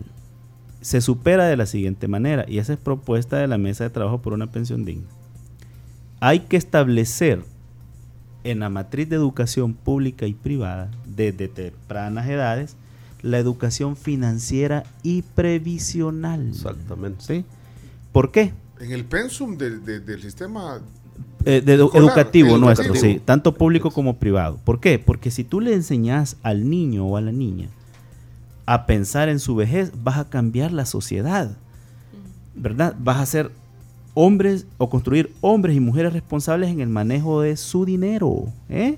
[0.82, 4.24] Se supera de la siguiente manera, y esa es propuesta de la Mesa de Trabajo
[4.24, 5.08] por una Pensión Digna.
[6.22, 7.44] Hay que establecer
[8.44, 12.76] en la matriz de educación pública y privada, desde tempranas edades,
[13.22, 16.50] la educación financiera y previsional.
[16.50, 17.24] Exactamente.
[17.26, 17.46] ¿Sí?
[18.12, 18.54] ¿Por qué?
[18.80, 20.80] En el pensum de- de- del sistema...
[21.46, 22.58] Eh, de edu- Escolar, educativo educativo.
[22.58, 24.60] nuestro, sí, tanto público como privado.
[24.64, 25.00] ¿Por qué?
[25.00, 27.70] Porque si tú le enseñas al niño o a la niña
[28.66, 31.56] a pensar en su vejez, vas a cambiar la sociedad,
[32.56, 32.96] ¿verdad?
[33.00, 33.52] Vas a ser
[34.14, 38.46] hombres o construir hombres y mujeres responsables en el manejo de su dinero.
[38.70, 38.98] ¿eh?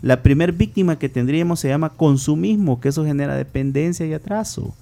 [0.00, 4.74] La primer víctima que tendríamos se llama consumismo, que eso genera dependencia y atraso.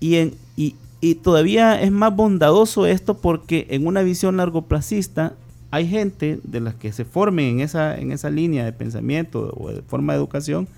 [0.00, 5.34] Y, en, y, y todavía es más bondadoso esto porque en una visión largoplacista
[5.70, 9.70] hay gente de las que se formen en esa, en esa línea de pensamiento o
[9.70, 10.68] de forma de educación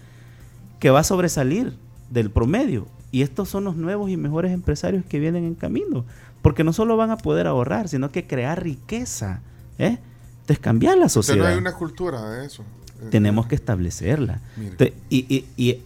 [0.78, 1.72] que va a sobresalir
[2.10, 2.86] del promedio.
[3.10, 6.04] Y estos son los nuevos y mejores empresarios que vienen en camino.
[6.42, 9.40] Porque no solo van a poder ahorrar, sino que crear riqueza.
[9.78, 9.98] ¿eh?
[10.40, 12.64] Entonces cambiar la no sociedad hay una cultura de eso.
[13.10, 14.40] Tenemos que establecerla.
[15.10, 15.78] Y, y- y-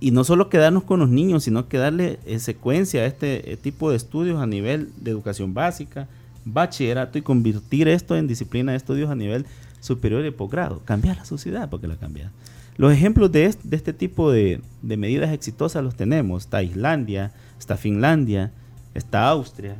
[0.00, 3.56] y no solo quedarnos con los niños, sino que darle eh, secuencia a este eh,
[3.56, 6.08] tipo de estudios a nivel de educación básica,
[6.44, 9.46] bachillerato y convertir esto en disciplina de estudios a nivel
[9.80, 10.80] superior y posgrado.
[10.84, 12.32] Cambiar la sociedad porque la cambia.
[12.76, 16.44] Los ejemplos de, est- de este tipo de, de medidas exitosas los tenemos.
[16.44, 18.50] Está Islandia, está Finlandia,
[18.94, 19.76] está Austria,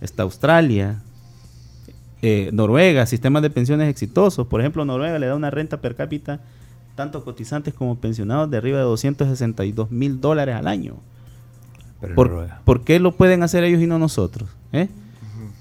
[0.00, 1.02] está Australia,
[2.22, 4.46] eh, Noruega, sistemas de pensiones exitosos.
[4.46, 6.40] Por ejemplo, Noruega le da una renta per cápita,
[6.94, 10.94] tanto cotizantes como pensionados, de arriba de 262 mil dólares al año.
[12.00, 12.60] Pero ¿Por, Noruega.
[12.64, 14.48] por qué lo pueden hacer ellos y no nosotros?
[14.72, 14.88] eh?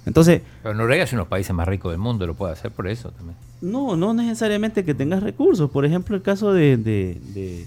[0.06, 2.72] Entonces, Pero Noruega es uno de los países más ricos del mundo, lo puede hacer
[2.72, 3.36] por eso también.
[3.62, 5.70] no, no necesariamente que tengas recursos.
[5.70, 7.66] Por ejemplo, el caso de, de, de-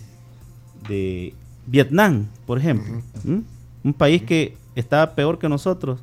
[0.88, 1.34] de
[1.66, 3.02] Vietnam, por ejemplo.
[3.84, 6.00] Un país que está peor que nosotros.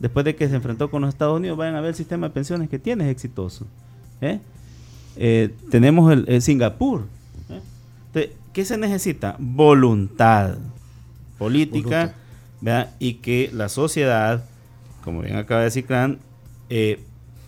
[0.00, 2.34] Después de que se enfrentó con los Estados Unidos, vayan a ver el sistema de
[2.34, 3.66] pensiones que tiene, es exitoso.
[4.20, 4.38] ¿eh?
[5.16, 7.06] Eh, tenemos el, el Singapur.
[7.50, 7.60] ¿eh?
[8.08, 9.36] Entonces, ¿Qué se necesita?
[9.38, 10.56] Voluntad
[11.38, 12.14] política
[12.98, 14.44] y que la sociedad,
[15.04, 16.18] como bien acaba de decir Clan,
[16.70, 17.00] eh,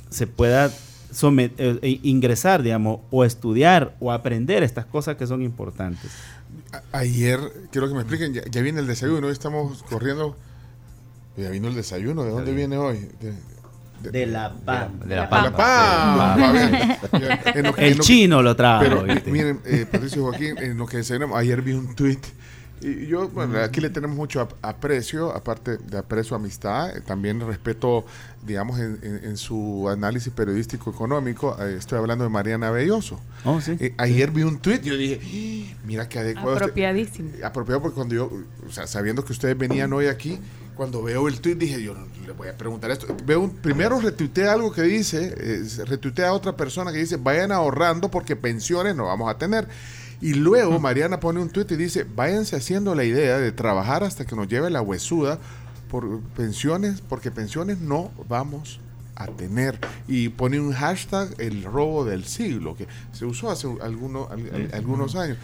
[0.09, 0.71] se pueda
[1.13, 6.11] somet- eh, ingresar, digamos, o estudiar o aprender estas cosas que son importantes.
[6.73, 7.41] A- Ayer,
[7.73, 10.37] quiero que me expliquen, ya, ya viene el desayuno, hoy estamos corriendo.
[11.37, 13.09] Ya vino el desayuno, ¿de dónde viene hoy?
[13.21, 15.01] De, De la PAM.
[15.01, 15.57] De la de La Pampa.
[15.57, 16.73] Pampa, bien.
[17.21, 18.83] Ya, en lo que- en El lo que- chino lo trajo.
[18.83, 19.31] Pero ¿viste?
[19.31, 22.19] miren, eh, Patricio Joaquín, en lo que desayunamos, ayer vi un tweet
[22.83, 27.39] y yo, bueno, aquí le tenemos mucho ap- aprecio, aparte de aprecio amistad, eh, también
[27.47, 28.07] respeto,
[28.43, 33.21] digamos, en, en- en su análisis periodístico económico, eh, estoy hablando de Mariana Belloso.
[33.45, 33.77] Oh, sí.
[33.81, 36.53] Eh, ayer vi un tweet y yo dije, "Ah, mira qué adecuado.
[36.55, 37.31] este- Apropiadísimo.
[37.45, 38.31] apropiado porque cuando yo,
[38.67, 40.39] o sea, sabiendo que ustedes venían hoy aquí,
[40.81, 43.07] cuando veo el tweet dije, yo no, le voy a preguntar esto.
[43.27, 47.53] Veo un, primero retuitea algo que dice, eh, retuitea a otra persona que dice, vayan
[47.53, 49.69] ahorrando porque pensiones no vamos a tener.
[50.23, 54.25] Y luego Mariana pone un tweet y dice, váyanse haciendo la idea de trabajar hasta
[54.25, 55.39] que nos lleve la huesuda
[55.91, 58.81] por pensiones, porque pensiones no vamos
[59.23, 59.79] a tener.
[60.09, 64.71] Y pone un hashtag, el robo del siglo, que se usó hace algunos, al- al-
[64.75, 65.37] algunos años.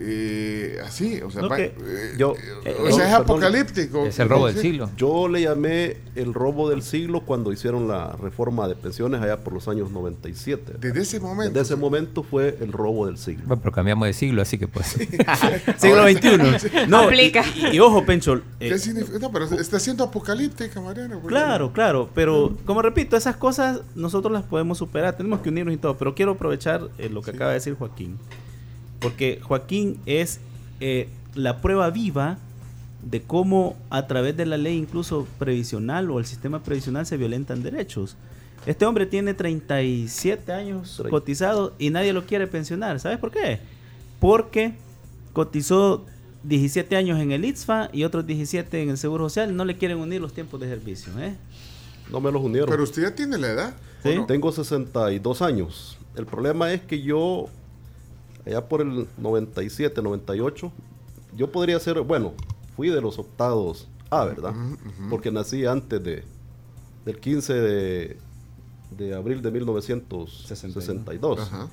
[0.00, 2.34] Eh, así, o sea, No, va- que- eh, yo-
[2.64, 3.14] eh, o sea, es perdón.
[3.22, 4.06] apocalíptico.
[4.06, 4.90] Es el robo del siglo.
[4.96, 9.52] Yo le llamé el robo del siglo cuando hicieron la reforma de pensiones allá por
[9.54, 10.74] los años 97.
[10.80, 11.52] Desde ese momento.
[11.58, 13.44] Desde ese momento fue el robo del siglo.
[13.46, 14.86] Bueno, pero cambiamos de siglo, así que pues.
[15.78, 16.86] Siglo XXI.
[16.88, 17.42] No, Aplica.
[17.56, 18.34] y- y ojo, Pencho.
[18.60, 19.18] eh, ¿Qué significa?
[19.18, 21.14] No, pero está siendo apocalíptica, Mariana.
[21.14, 25.74] porque- Claro, claro, pero como repito, esas cosas nosotros las podemos superar, tenemos que unirnos
[25.74, 28.18] y todo, pero quiero aprovechar eh, lo que acaba de decir Joaquín,
[29.00, 30.40] porque Joaquín es
[30.80, 32.38] eh, la prueba viva
[33.02, 37.62] de cómo a través de la ley incluso previsional o el sistema previsional se violentan
[37.62, 38.16] derechos.
[38.66, 41.10] Este hombre tiene 37 años Treinta.
[41.10, 42.98] cotizados y nadie lo quiere pensionar.
[43.00, 43.60] ¿Sabes por qué?
[44.20, 44.74] Porque
[45.32, 46.04] cotizó
[46.42, 49.56] 17 años en el ITSFA y otros 17 en el Seguro Social.
[49.56, 51.12] No le quieren unir los tiempos de servicio.
[51.20, 51.36] ¿eh?
[52.10, 52.68] No me los unieron.
[52.68, 53.74] Pero usted ya tiene la edad.
[54.04, 54.14] ¿o Sí.
[54.16, 54.26] no?
[54.26, 55.98] Tengo 62 años.
[56.16, 57.46] El problema es que yo,
[58.46, 60.72] allá por el 97, 98,
[61.36, 62.32] yo podría ser, bueno,
[62.76, 64.54] fui de los optados A, ¿verdad?
[65.10, 66.24] Porque nací antes de,
[67.04, 68.16] del 15 de,
[68.96, 71.40] de abril de 1962.
[71.40, 71.68] Ajá.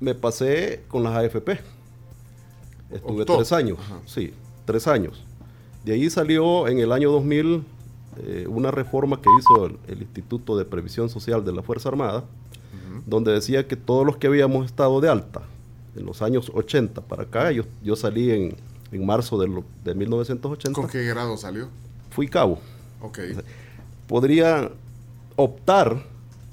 [0.00, 1.60] Me pasé con las AFP.
[2.90, 3.36] Estuve Optó.
[3.38, 4.00] tres años, Ajá.
[4.06, 4.32] sí,
[4.66, 5.24] tres años.
[5.84, 7.64] De ahí salió en el año 2000
[8.18, 12.24] eh, una reforma que hizo el, el Instituto de Previsión Social de la Fuerza Armada,
[13.06, 15.42] donde decía que todos los que habíamos estado de alta
[15.96, 18.56] en los años 80 para acá, yo, yo salí en,
[18.92, 21.68] en marzo de, lo- de 1980, ¿Con qué grado salió?
[22.10, 22.60] fui cabo.
[23.00, 23.18] Ok.
[24.06, 24.70] Podría
[25.36, 26.02] optar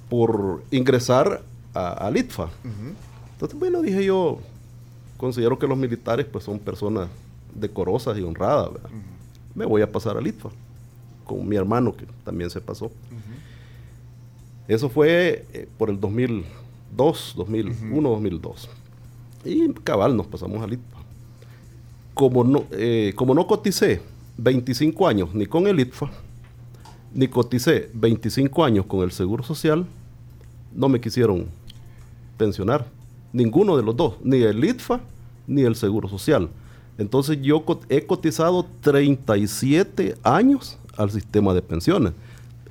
[0.09, 1.41] por ingresar
[1.73, 2.45] a- al ITFA.
[2.45, 2.93] Ujú.
[3.33, 4.39] Entonces, bueno, dije yo,
[5.17, 7.09] considero que los militares pues son personas
[7.53, 8.73] decorosas y honradas.
[8.73, 8.89] ¿verdad?
[9.55, 10.49] Me voy a pasar al ITFA
[11.29, 12.91] con mi hermano que también se pasó.
[14.67, 18.69] Eso fue eh, por el 2002, 2001, 2002.
[19.45, 20.97] Y cabal, nos pasamos al ITFA.
[22.15, 24.01] Como no, eh, como no coticé
[24.37, 26.09] 25 años ni con el ITFA,
[27.13, 29.85] ni coticé 25 años con el Seguro Social,
[30.73, 31.45] no me quisieron
[32.37, 32.87] pensionar.
[33.33, 34.99] Ninguno de los dos, ni el ITFA
[35.45, 36.49] ni el Seguro Social.
[36.99, 42.13] Entonces yo he cotizado 37 años al sistema de pensiones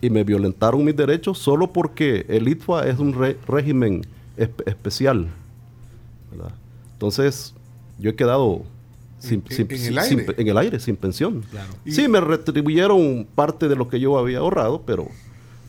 [0.01, 5.29] y me violentaron mis derechos solo porque el ITFA es un re- régimen espe- especial.
[6.31, 6.53] ¿verdad?
[6.93, 7.55] Entonces
[7.99, 8.62] yo he quedado
[9.19, 10.25] sin, En- sin- en el sin- aire.
[10.27, 11.43] sin- en el aire, sin pensión.
[11.85, 15.09] Y- Sí, me retribuyeron parte de lo que yo había ahorrado, pero,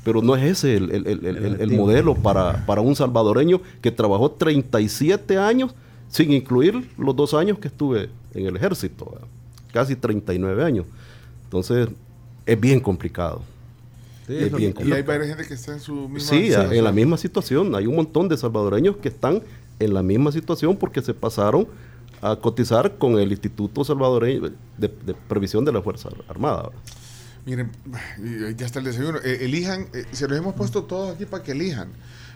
[0.03, 3.61] pero no es ese el, el- el- el- el- el modelo para, para un salvadoreño
[3.81, 5.73] que trabajó 37 años,
[6.09, 9.27] sin incluir los dos años que estuve en el ejército, ¿verdad?
[9.71, 10.85] casi 39 años.
[11.45, 11.87] Entonces,
[12.45, 13.41] es bien complicado.
[14.27, 16.73] es bien Y hay varias gente que está en su misma Sí, situación.
[16.73, 17.75] en la misma situación.
[17.75, 19.41] Hay un montón de salvadoreños que están
[19.79, 21.67] en la misma situación porque se pasaron
[22.21, 26.69] a cotizar con el Instituto Salvadoreño de, de Previsión de la Fuerza Armada.
[27.45, 27.71] Miren,
[28.17, 29.19] y ya está el desayuno.
[29.23, 31.89] Eh, elijan, eh, se los hemos puesto todos aquí para que elijan.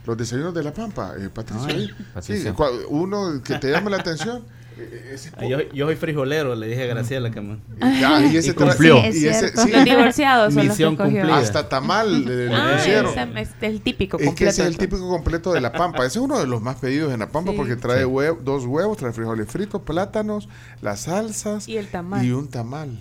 [0.05, 1.65] Los desayunos de la Pampa, eh, Patricio.
[1.67, 1.89] Ay.
[2.21, 2.43] Sí,
[2.89, 4.43] uno que te llame la atención.
[5.13, 7.59] ese Ah, Yo, yo soy frijolero, le dije a Graciela que me-
[8.01, 8.95] Ya, y ese Y cumplió.
[9.01, 9.61] Sí, es y ese- cierto.
[9.63, 11.37] sí, Los divorciados son los que cumplida.
[11.37, 13.37] hasta tamal le, le Ah, pusieron.
[13.37, 14.35] es el típico Es completo.
[14.35, 15.99] que ese es el típico completo de la Pampa.
[15.99, 17.57] Ese es uno de los más pedidos en la Pampa Sí.
[17.57, 20.49] porque trae huevo- dos huevos, trae frijoles fritos, plátanos,
[20.81, 22.25] las salsas Y el tamal.
[22.25, 22.99] y un tamal.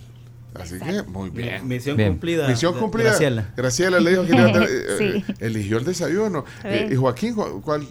[0.55, 1.67] Así que muy bien.
[1.67, 2.09] Misión Bien.
[2.13, 2.47] cumplida.
[2.47, 3.09] Misión de- cumplida.
[3.09, 3.53] Graciela.
[3.57, 4.31] Graciela le dijo que
[4.69, 5.03] eh, Sí.
[5.27, 6.45] eh, eligió el desayuno.
[6.63, 7.87] Eh, y Joaquín, ¿cu- ¿cuál?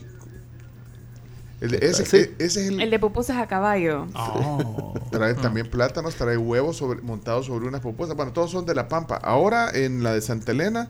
[1.61, 2.17] El de- ese, Sí.
[2.17, 4.07] eh, ese es el, El de pupusas a caballo.
[4.15, 4.95] Oh.
[5.13, 8.17] Trae también plátanos, trae huevos sobre, montados sobre unas pupusas.
[8.17, 9.17] Bueno, todos son de La Pampa.
[9.17, 10.89] Ahora en la de Santa Elena,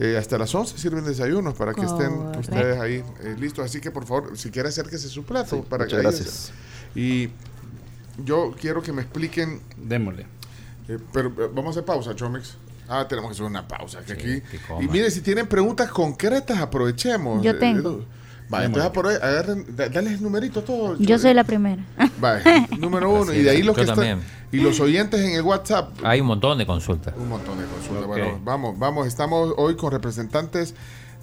[0.00, 2.38] eh, hasta las 11 sirven desayunos para que estén Correcto.
[2.40, 3.64] ustedes ahí eh, listos.
[3.64, 5.56] Así que por favor, si quiere acérquese su plato.
[5.56, 6.52] Sí, para muchas que ahí- gracias.
[6.96, 7.28] Y
[8.24, 10.26] yo quiero que me expliquen, Démosle.
[10.88, 12.56] Eh, pero eh, vamos a hacer pausa, Chomex.
[12.88, 14.00] Ah, tenemos que hacer una pausa.
[14.00, 17.42] Que Sí, aquí, que y mire, si tienen preguntas concretas, aprovechemos.
[17.42, 17.90] Yo Eh, tengo.
[18.00, 18.04] eh,
[18.50, 20.96] Vaya, entonces por ahí, agarren, da- dale el numerito todo.
[20.98, 21.84] Yo soy la primera.
[22.18, 22.42] Vaya,
[22.78, 23.34] número uno.
[23.34, 23.96] Y de ahí los que están.
[23.96, 24.20] también.
[24.50, 25.92] Y los oyentes en el WhatsApp.
[26.02, 27.12] Hay un montón de consultas.
[27.18, 28.06] Un montón de consultas.
[28.06, 29.06] Bueno, vamos, vamos.
[29.06, 30.74] Estamos hoy con representantes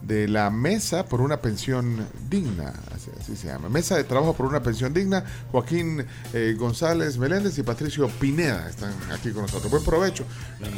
[0.07, 2.73] de la Mesa por una Pensión Digna.
[2.95, 3.69] Así, así se llama.
[3.69, 5.23] Mesa de Trabajo por una Pensión Digna.
[5.51, 9.71] Joaquín eh, González Meléndez y Patricio Pineda están aquí con nosotros.
[9.71, 10.23] Buen provecho.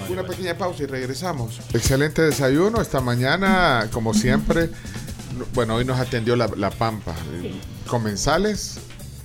[0.09, 1.59] Una pequeña pausa y regresamos.
[1.73, 2.81] Excelente desayuno.
[2.81, 4.69] Esta mañana, como siempre,
[5.37, 7.13] no- bueno, hoy nos atendió la, la Pampa.
[7.87, 8.79] Comensales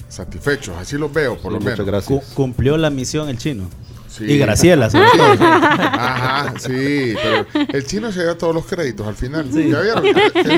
[0.09, 0.77] satisfechos.
[0.77, 1.87] Así los veo, por Sí, lo menos.
[1.87, 2.25] Gracias.
[2.35, 3.69] cumplió la misión el chino.
[4.13, 4.25] Sí.
[4.25, 5.33] Y Graciela, sobre todo.
[5.41, 9.49] Ajá, sí, pero el chino se lleva todos los créditos al final.
[9.51, 10.05] ¿Ya vieron?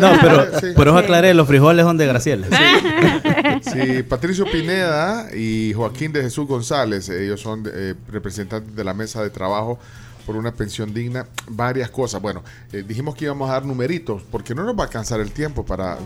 [0.00, 0.66] No, pero, Sí.
[0.76, 2.46] pero os aclaré, los frijoles son de Graciela.
[3.62, 9.22] Sí, Patricio Pineda y Joaquín de Jesús González, ellos son eh, representantes de la mesa
[9.22, 9.78] de trabajo
[10.26, 12.20] por una pensión digna, varias cosas.
[12.22, 15.30] Bueno, eh, dijimos que íbamos a dar numeritos, porque no nos va a alcanzar el
[15.32, 15.98] tiempo para...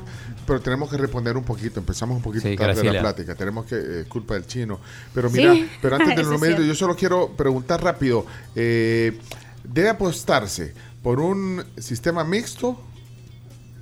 [0.47, 3.01] Pero tenemos que responder un poquito, empezamos un poquito Sí, tarde la Graciela.
[3.01, 3.77] plática, tenemos que...
[3.77, 4.81] eh, culpa del chino.
[5.15, 9.19] Pero Sí, mira, pero antes de los numeritos, yo solo quiero preguntar rápido, eh,
[9.65, 12.81] ¿debe apostarse por un sistema mixto?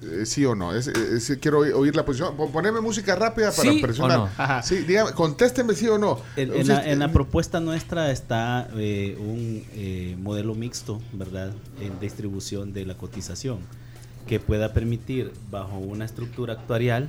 [0.09, 0.75] Eh, ¿Sí o no?
[0.75, 2.37] Es- es- es- quiero oír, la posición.
[2.37, 4.19] Pon- Poneme música rápida para ¿Sí presionar.
[4.19, 4.31] o no?
[4.37, 4.63] Ajá.
[4.63, 6.19] Sí, dígame, contésteme sí o no.
[6.37, 11.53] En, la, en la propuesta nuestra está eh, un eh, modelo mixto, ¿verdad?
[11.81, 13.59] En distribución de la cotización,
[14.27, 17.09] que pueda permitir, bajo una estructura actuarial,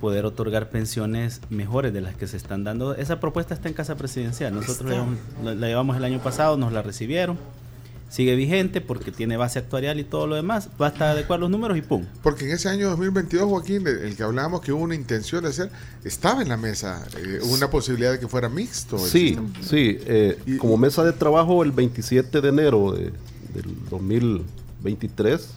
[0.00, 2.94] poder otorgar pensiones mejores de las que se están dando.
[2.94, 4.54] Esa propuesta está en Casa Presidencial.
[4.54, 7.36] Nosotros llevamos- la, la llevamos el año pasado, nos la recibieron.
[8.08, 10.70] Sigue vigente porque tiene base actuarial y todo lo demás.
[10.78, 12.06] Basta adecuar los números y ¡pum!
[12.22, 15.50] Porque en ese año 2022, Joaquín, el, el que hablábamos que hubo una intención de
[15.50, 15.70] hacer,
[16.04, 17.06] estaba en la mesa.
[17.18, 18.96] eh, hubo una posibilidad de que fuera mixto.
[18.96, 19.48] el Sí, sistema.
[19.62, 19.98] sí.
[20.06, 23.12] eh, Y- como mesa de trabajo, el 27 de enero de-
[23.54, 25.48] del 2023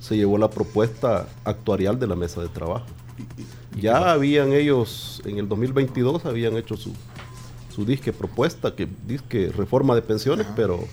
[0.00, 2.86] se llevó la propuesta actuarial de la mesa de trabajo.
[3.78, 6.92] Ya habían ellos, en el 2022, habían hecho su,
[7.74, 10.84] su disque propuesta, que disque reforma de pensiones, pero,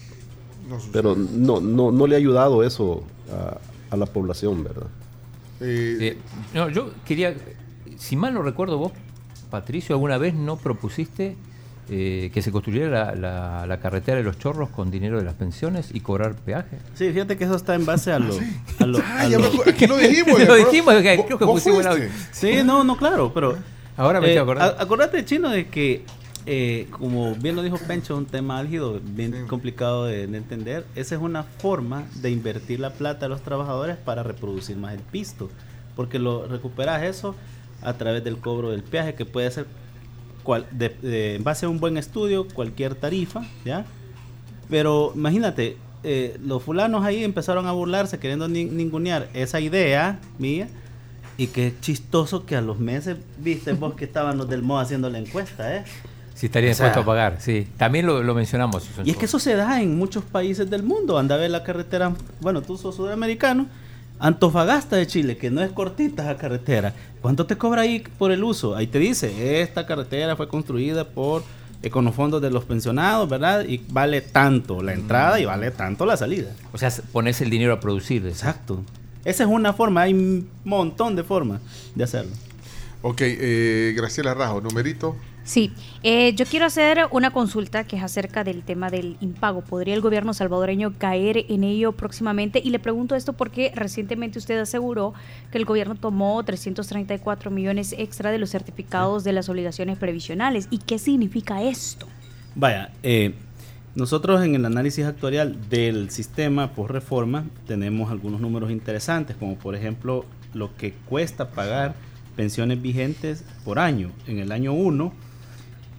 [0.67, 3.57] No pero no, no, no le ha ayudado eso a,
[3.93, 4.87] a la población, ¿verdad?
[5.61, 6.17] Eh, Eh,
[6.53, 7.33] no, yo quería,
[7.97, 8.91] si mal no recuerdo vos,
[9.49, 11.35] Patricio, alguna vez no propusiste
[11.89, 15.35] eh, que se construyera la, la- la carretera de los chorros con dinero de las
[15.35, 16.77] pensiones y cobrar peaje.
[16.95, 18.35] Sí, fíjate que eso está en base a lo...
[18.79, 20.37] a lo- ah, a ya lo- me aquí lo dijimos.
[22.33, 23.57] Sí, no, no, claro, pero...
[23.95, 24.75] Ahora me eh, estoy acordando.
[24.81, 26.03] acordate, Chino, de que,
[26.47, 29.39] eh, como bien lo dijo Pencho, un tema álgido, bien Sí.
[29.47, 30.85] complicado de, de entender.
[30.95, 35.01] Esa es una forma de invertir la plata de los trabajadores para reproducir más el
[35.01, 35.49] pisto.
[35.95, 37.35] Porque lo recuperas eso
[37.81, 39.65] a través del cobro del peaje, que puede ser
[40.43, 43.85] cual, de, de- en base a un buen estudio, cualquier tarifa, ¿ya?
[44.69, 50.69] Pero imagínate, eh, los fulanos ahí empezaron a burlarse, queriendo ni- ningunear esa idea mía.
[51.39, 55.09] Y qué chistoso que a los meses, viste vos que estaban los del MO haciendo
[55.09, 55.83] la encuesta, ¿eh?
[56.37, 57.67] Si estaría O sea- dispuesto a pagar, sí.
[57.77, 58.87] También lo, lo mencionamos.
[59.03, 61.17] Y es que eso se da en muchos países del mundo.
[61.17, 63.65] Anda a ver la carretera, bueno, tú sos sudamericano,
[64.19, 66.93] Antofagasta de Chile, que no es cortita esa carretera.
[67.21, 68.75] ¿Cuánto te cobra ahí por el uso?
[68.75, 71.43] Ahí te dice, esta carretera fue construida por
[71.91, 73.63] con los fondos de los pensionados, ¿verdad?
[73.65, 76.51] Y vale tanto la entrada y vale tanto la salida.
[76.73, 78.25] O sea, pones el dinero a producir.
[78.27, 78.83] Exacto.
[79.23, 81.61] Esa es una forma, hay un montón de formas
[81.95, 82.31] de hacerlo.
[83.03, 85.15] Ok, eh, Graciela Rajo, numerito.
[85.47, 85.71] Sí,
[86.03, 89.61] eh, yo quiero hacer una consulta que es acerca del tema del impago.
[89.61, 92.61] ¿Podría el gobierno salvadoreño caer en ello próximamente?
[92.61, 95.13] Y le pregunto esto porque recientemente usted aseguró
[95.49, 100.67] que el gobierno tomó 334 millones extra de los certificados de las obligaciones previsionales.
[100.69, 102.07] ¿Y qué significa esto?
[102.53, 103.33] Vaya, eh,
[103.95, 109.75] nosotros en el análisis actuarial del sistema por reforma tenemos algunos números interesantes, como por
[109.75, 111.95] ejemplo lo que cuesta pagar
[112.35, 114.11] pensiones vigentes por año.
[114.27, 115.26] En el año 1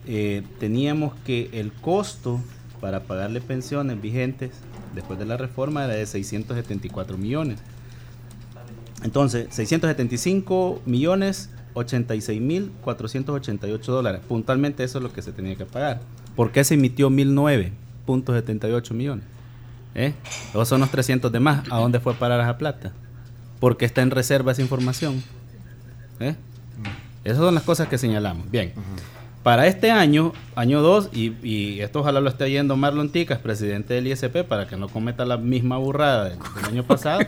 [0.09, 2.41] eh, teníamos que el costo
[2.81, 4.53] para pagarle pensiones vigentes
[4.95, 7.61] después de la reforma era de 674 millones.
[9.05, 14.21] Entonces, 675 millones 86 mil 488 dólares.
[14.27, 16.01] Puntualmente eso es lo que se tenía que pagar.
[16.35, 19.25] ¿Por qué se emitió 1009.78 millones?
[19.95, 20.15] ¿Eh?
[20.51, 21.71] Esos son los 300 de más.
[21.71, 22.93] ¿A dónde fue parar esa plata?
[23.61, 25.23] Porque está en reserva esa información.
[26.21, 26.35] ¿Eh?
[27.25, 28.51] Esas son las cosas que señalamos.
[28.51, 28.73] Bien.
[29.49, 33.95] Para este año, año 2, y, y esto ojalá lo esté yendo Marlon Ticas, presidente
[33.95, 37.21] del ISP, para que no cometa la misma burrada del, del año pasado,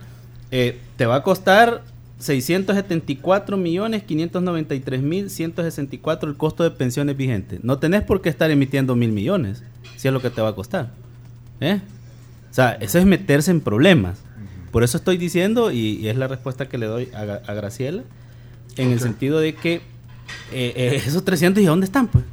[0.50, 1.82] eh, te va a costar
[2.18, 7.62] 674 millones 593 mil 164 el costo de pensiones vigentes.
[7.62, 9.62] No tenés por qué estar emitiendo mil millones,
[9.96, 10.88] si es lo que te va a costar.
[11.60, 11.82] ¿Eh?
[12.50, 14.22] O sea, eso es meterse en problemas.
[14.72, 18.02] Por eso estoy diciendo, y, y es la respuesta que le doy a, a Graciela,
[18.78, 19.02] en el Ok.
[19.02, 19.82] sentido de que
[20.52, 22.08] eh, eh, esos 300, ¿y dónde están?
[22.08, 22.24] Pues?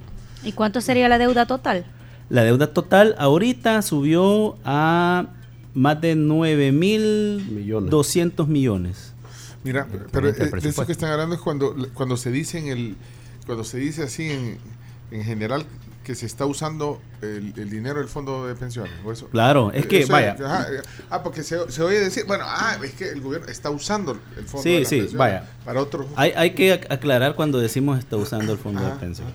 [0.43, 1.85] ¿Y cuánto sería la deuda total?
[2.29, 5.27] La deuda total ahorita subió a
[5.73, 7.89] más de 9 mil Millones.
[7.89, 9.13] 200 millones.
[9.63, 12.95] Mira, pero eh, de eso que están hablando es cuando, cuando se dice en el,
[13.45, 14.57] cuando se dice así en,
[15.11, 15.65] en general
[16.03, 18.91] que se está usando el, el dinero del fondo de pensiones.
[19.05, 19.27] ¿o eso?
[19.29, 20.35] Claro, es que, Eso vaya.
[20.43, 23.69] ajá, eh, ah, porque se, se oye decir, bueno, ah, es que el gobierno está
[23.69, 25.49] usando el fondo Sí, de las sí, pensiones vaya.
[25.63, 26.07] para otros.
[26.15, 28.99] Hay, hay que ac- aclarar cuando decimos está usando el fondo de Ajá.
[28.99, 29.27] pensión.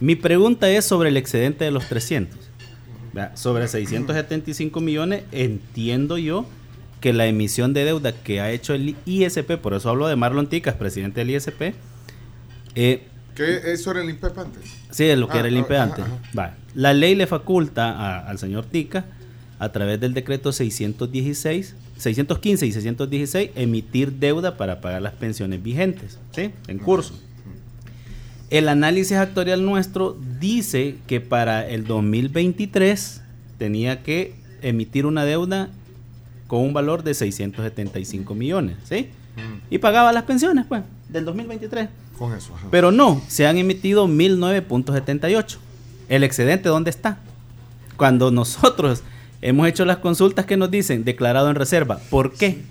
[0.00, 2.38] Mi pregunta es sobre el excedente de los 300.
[3.12, 6.46] Vea, Sobre 675 millones, entiendo yo
[7.00, 10.48] que la emisión de deuda que ha hecho el ISP, por eso hablo de Marlon
[10.48, 11.74] Ticas, presidente del ISP,
[12.74, 14.62] eh, ¿Qué eso era el INPEP antes?
[14.92, 15.66] Sí, es lo que Ah, era el ah,
[16.04, 16.18] ajá.
[16.38, 16.54] Va.
[16.74, 19.04] La ley le faculta a- al señor Tica,
[19.58, 26.18] a través del decreto 616, 615 y 616, emitir deuda para pagar las pensiones vigentes,
[26.32, 26.50] ¿sí?
[26.68, 27.14] En curso.
[28.50, 33.22] El análisis actuarial nuestro dice que para el 2023
[33.58, 35.70] tenía que emitir una deuda
[36.48, 39.08] con un valor de 675 millones, ¿sí?
[39.70, 41.88] Y pagaba las pensiones, pues, del 2023.
[42.22, 42.54] Con eso.
[42.54, 42.68] ajá.
[42.70, 45.56] Pero no, se han emitido 1009.78.
[46.08, 47.18] ¿El excedente dónde está?
[47.96, 49.02] Cuando nosotros
[49.42, 52.62] hemos hecho las consultas que nos dicen declarado en reserva, ¿por qué?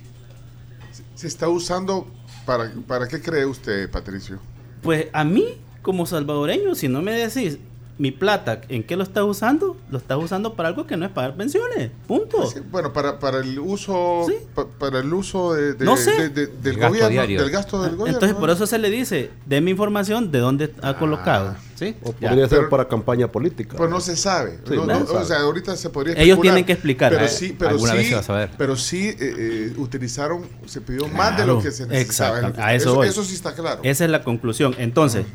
[1.16, 2.08] ¿Se está usando
[2.46, 4.40] para, para qué cree usted, Patricio?
[4.82, 7.58] Pues a mí, como salvadoreño, si no me decís
[8.02, 9.78] mi plata, ¿en qué lo estás usando?
[9.92, 11.92] Lo estás usando para algo que no es pagar pensiones.
[12.08, 12.48] Punto.
[12.50, 14.38] Sí, bueno, para, para el uso Sí.
[14.56, 16.10] pa- para el uso de, de- No sé.
[16.12, 17.42] de- de- del El gasto gobierno, diario.
[17.44, 18.18] del gasto del gobierno.
[18.18, 21.56] Entonces, por eso se le dice, deme información de dónde ha colocado.
[21.76, 21.96] ¿sí?
[22.04, 22.30] O Ya.
[22.30, 23.76] podría ser Pero- para campaña política.
[23.78, 24.60] Pues no se sabe.
[24.68, 27.12] Sí, No, no no, se o sea, ahorita se podría Ellos tienen que explicar.
[27.12, 28.50] Pero Eh, sí, pero alguna sí, vez se va a saber.
[28.58, 32.38] Pero sí eh, eh, utilizaron, se pidió más de lo que se necesitaba.
[32.40, 33.08] exacto, a eso voy.
[33.08, 33.80] eso sí está claro.
[33.84, 34.76] Esa es la conclusión.
[34.78, 35.26] Entonces,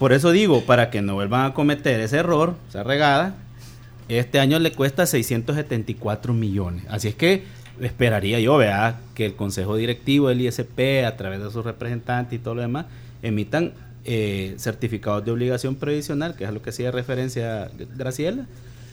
[0.00, 3.34] por eso digo, para que no vuelvan a cometer ese error, esa regada,
[4.08, 6.84] este año le cuesta 674 millones.
[6.88, 7.44] Así es que
[7.82, 12.42] esperaría yo, vea, que el Consejo Directivo del ISP, a través de sus representantes y
[12.42, 12.86] todo lo demás,
[13.22, 13.74] emitan
[14.06, 18.46] eh, certificados de obligación previsional, que es a lo que hacía referencia Graciela,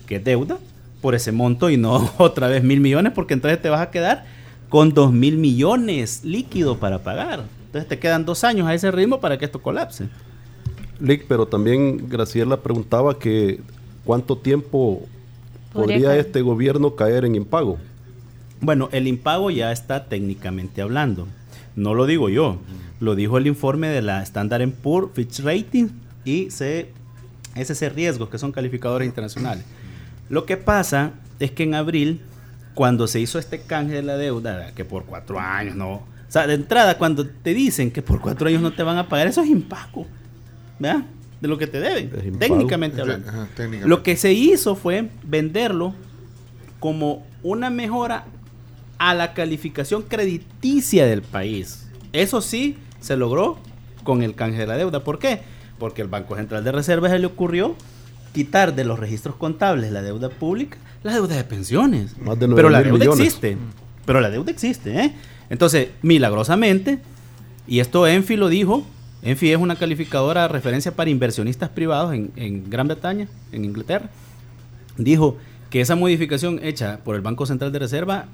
[0.08, 0.58] que es deuda,
[1.02, 4.26] por ese monto y no otra vez mil millones, porque entonces te vas a quedar
[4.68, 7.46] con dos mil millones líquido para pagar.
[7.68, 10.10] Entonces te quedan dos años a ese ritmo para que esto colapse.
[11.00, 13.60] Lick, pero también Graciela preguntaba que
[14.04, 15.04] cuánto tiempo
[15.74, 17.78] Podría este gobierno caer en impago.
[18.62, 21.28] Bueno, el impago ya está técnicamente hablando.
[21.76, 22.58] No lo digo yo,
[23.00, 25.90] lo dijo el informe de la Standard Poor's Fitch Rating
[26.26, 26.90] y C-
[27.56, 29.64] SC Riesgos, que son calificadores internacionales.
[30.30, 32.22] Lo que pasa es que en abril,
[32.74, 35.92] cuando se hizo este canje de la deuda, que por cuatro años no.
[35.94, 39.08] O sea, de entrada, cuando te dicen que por cuatro años no te van a
[39.08, 40.08] pagar, eso es impago.
[40.80, 41.06] ¿Verdad?
[41.42, 42.10] De lo que te deben,
[42.40, 43.32] técnicamente Ajá, hablando.
[43.56, 43.88] técnicamente.
[43.88, 45.94] Lo que se hizo fue venderlo
[46.80, 48.26] como una mejora
[48.98, 51.88] a la calificación crediticia del país.
[52.14, 53.58] Eso sí se logró
[54.04, 55.04] con el canje de la deuda.
[55.04, 55.42] ¿Por qué?
[55.78, 57.76] Porque el Banco Central de Reservas se le ocurrió
[58.34, 62.18] quitar de los registros contables la deuda pública, la deuda de pensiones.
[62.18, 63.20] Más de Pero la deuda millones.
[63.26, 63.58] existe.
[64.06, 65.14] Pero la deuda existe, ¿eh?
[65.50, 67.00] Entonces, milagrosamente,
[67.68, 68.86] y esto Enfi lo dijo
[69.22, 74.10] Enfi es una calificadora de referencia para inversionistas privados en, en Gran Bretaña, en Inglaterra.
[74.98, 75.38] Dijo
[75.70, 78.26] que esa modificación hecha por el Banco Central de Reserva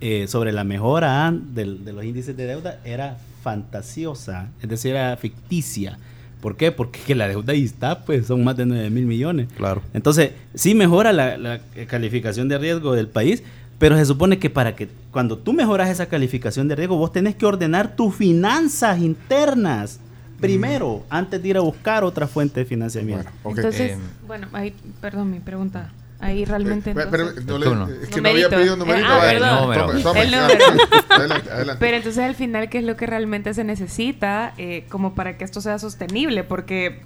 [0.00, 5.98] eh, sobre la mejora de los índices de deuda era fantasiosa, es decir, era ficticia.
[6.40, 6.72] ¿Por qué?
[6.72, 9.48] Porque que la deuda ahí está, pues son más de 9 mil millones.
[9.58, 9.82] Claro.
[9.92, 13.42] Entonces, sí mejora la, la calificación de riesgo del país,
[13.78, 17.34] pero se supone que para que cuando tú mejoras esa calificación de riesgo, vos tenés
[17.34, 20.00] que ordenar tus finanzas internas
[20.40, 23.30] primero, antes de ir a buscar otra fuente de financiamiento.
[23.42, 23.58] Bueno.
[23.58, 25.90] Entonces, Eh, bueno, ahí, perdón, mi pregunta.
[26.22, 26.90] Ahí realmente.
[26.90, 27.88] Eh, pero- entonces- no le- Turno.
[27.88, 29.08] es que no había pedido numerito.
[29.08, 29.32] Ah, vaya.
[29.38, 29.60] perdón.
[29.62, 29.86] Número.
[29.86, 30.64] Tome, tome, El número.
[31.08, 31.80] Adelante, adelante.
[31.80, 35.44] Pero entonces al final, ¿qué es lo que realmente se necesita eh, como para que
[35.44, 36.44] esto sea sostenible?
[36.44, 37.00] Porque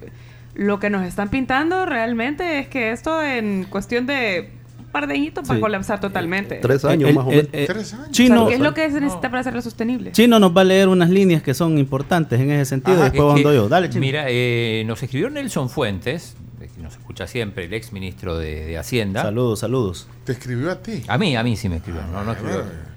[0.53, 4.64] lo que nos están pintando realmente es que esto en cuestión de un
[4.95, 5.61] par de añitos va a Sí.
[5.61, 6.55] colapsar totalmente.
[6.61, 7.49] Tres años El- más o el- menos.
[7.53, 8.01] el- Tres años.
[8.01, 10.11] O sea, Chino, ¿Qué es lo que se necesita para hacerlo sostenible?
[10.13, 13.07] Chino nos va a leer unas líneas que son importantes en ese sentido Ajá.
[13.07, 13.67] y después ando yo.
[13.67, 13.99] Dale, Chino.
[14.01, 18.77] Mira, eh, nos escribió Nelson Fuentes, que nos escucha siempre, el ex ministro de, de
[18.77, 19.21] Hacienda.
[19.23, 20.07] Saludos, saludos.
[20.23, 21.03] Te escribió a ti.
[21.07, 22.55] A mí, a mí sí me escribió, no, no escribió.
[22.63, 22.95] bueno.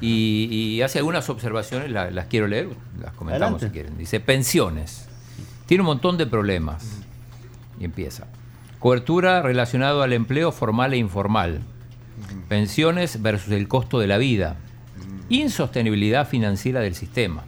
[0.00, 2.68] Y, y hace algunas observaciones, la- las quiero leer,
[3.00, 3.66] las comentamos Adelante.
[3.66, 3.96] si quieren.
[3.98, 5.06] Dice, pensiones.
[5.66, 6.84] Tiene un montón de problemas.
[7.80, 8.26] Y empieza.
[8.84, 11.62] Cobertura relacionado al empleo formal e informal.
[12.50, 14.56] Pensiones versus el costo de la vida.
[15.30, 17.44] Insostenibilidad financiera del sistema.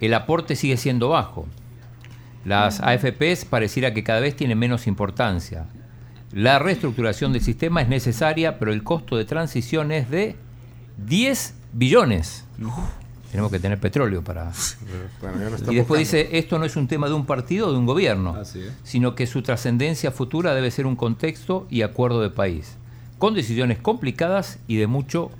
[0.00, 1.46] El aporte sigue siendo bajo.
[2.44, 5.64] Las AFPs pareciera que cada vez tienen menos importancia.
[6.30, 10.36] La reestructuración del sistema es necesaria, pero el costo de transición es de
[11.06, 12.44] 10 billones.
[13.30, 14.50] Tenemos que tener petróleo para...
[15.20, 16.24] Bueno, ya lo está Y después buscando.
[16.28, 18.36] dice, esto no es un tema de un partido o de un gobierno,
[18.84, 22.76] sino que su trascendencia futura debe ser un contexto y acuerdo de país,
[23.18, 25.30] con decisiones complicadas y de mucho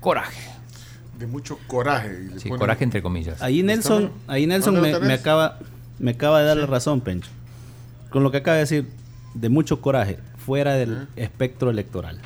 [0.00, 0.40] coraje.
[1.18, 2.28] De mucho coraje.
[2.36, 3.40] y Sí, pone- coraje entre comillas.
[3.42, 5.58] Ahí Nelson, ahí Nelson ¿Dónde me, acaba,
[5.98, 7.30] me acaba de dar la razón, Pencho.
[8.10, 8.88] Con lo que acaba de decir,
[9.34, 12.20] de mucho coraje, fuera del espectro electoral.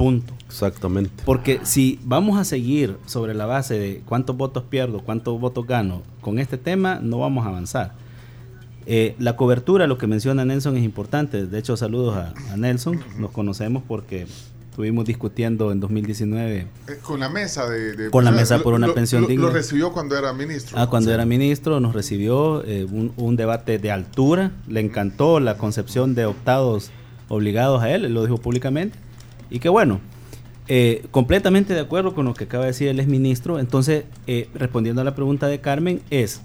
[0.00, 0.32] Punto.
[0.46, 1.22] Exactamente.
[1.26, 6.02] Porque si vamos a seguir sobre la base de cuántos votos pierdo, cuántos votos gano
[6.20, 7.92] con este tema, no vamos a avanzar.
[8.86, 11.46] Eh, la cobertura, lo que menciona Nelson, es importante.
[11.46, 12.98] De hecho, saludos a, a Nelson.
[13.18, 14.26] Nos conocemos porque
[14.70, 17.92] estuvimos discutiendo en 2019 Eh, Con la mesa de.
[17.94, 19.46] de- Con la mesa por una lo- pensión lo- digna.
[19.46, 20.78] Lo recibió cuando era ministro.
[20.78, 21.14] Ah, cuando Sí.
[21.14, 26.24] era ministro nos recibió eh, un, un debate de altura, le encantó la concepción de
[26.24, 26.90] optados
[27.28, 28.98] obligados a él, él lo dijo públicamente,
[29.50, 30.00] y que bueno,
[30.68, 35.00] eh, completamente de acuerdo con lo que acaba de decir el exministro, entonces, eh, respondiendo
[35.00, 36.42] a la pregunta de Carmen, es,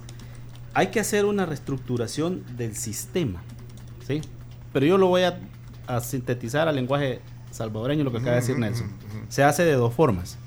[0.74, 3.43] hay que hacer una reestructuración del sistema,
[4.06, 4.22] ¿sí?
[4.74, 5.39] Pero yo lo voy a,
[5.88, 8.88] a sintetizar al lenguaje salvadoreño, lo que acaba de decir Nelson.
[9.30, 10.38] Se hace de dos formas.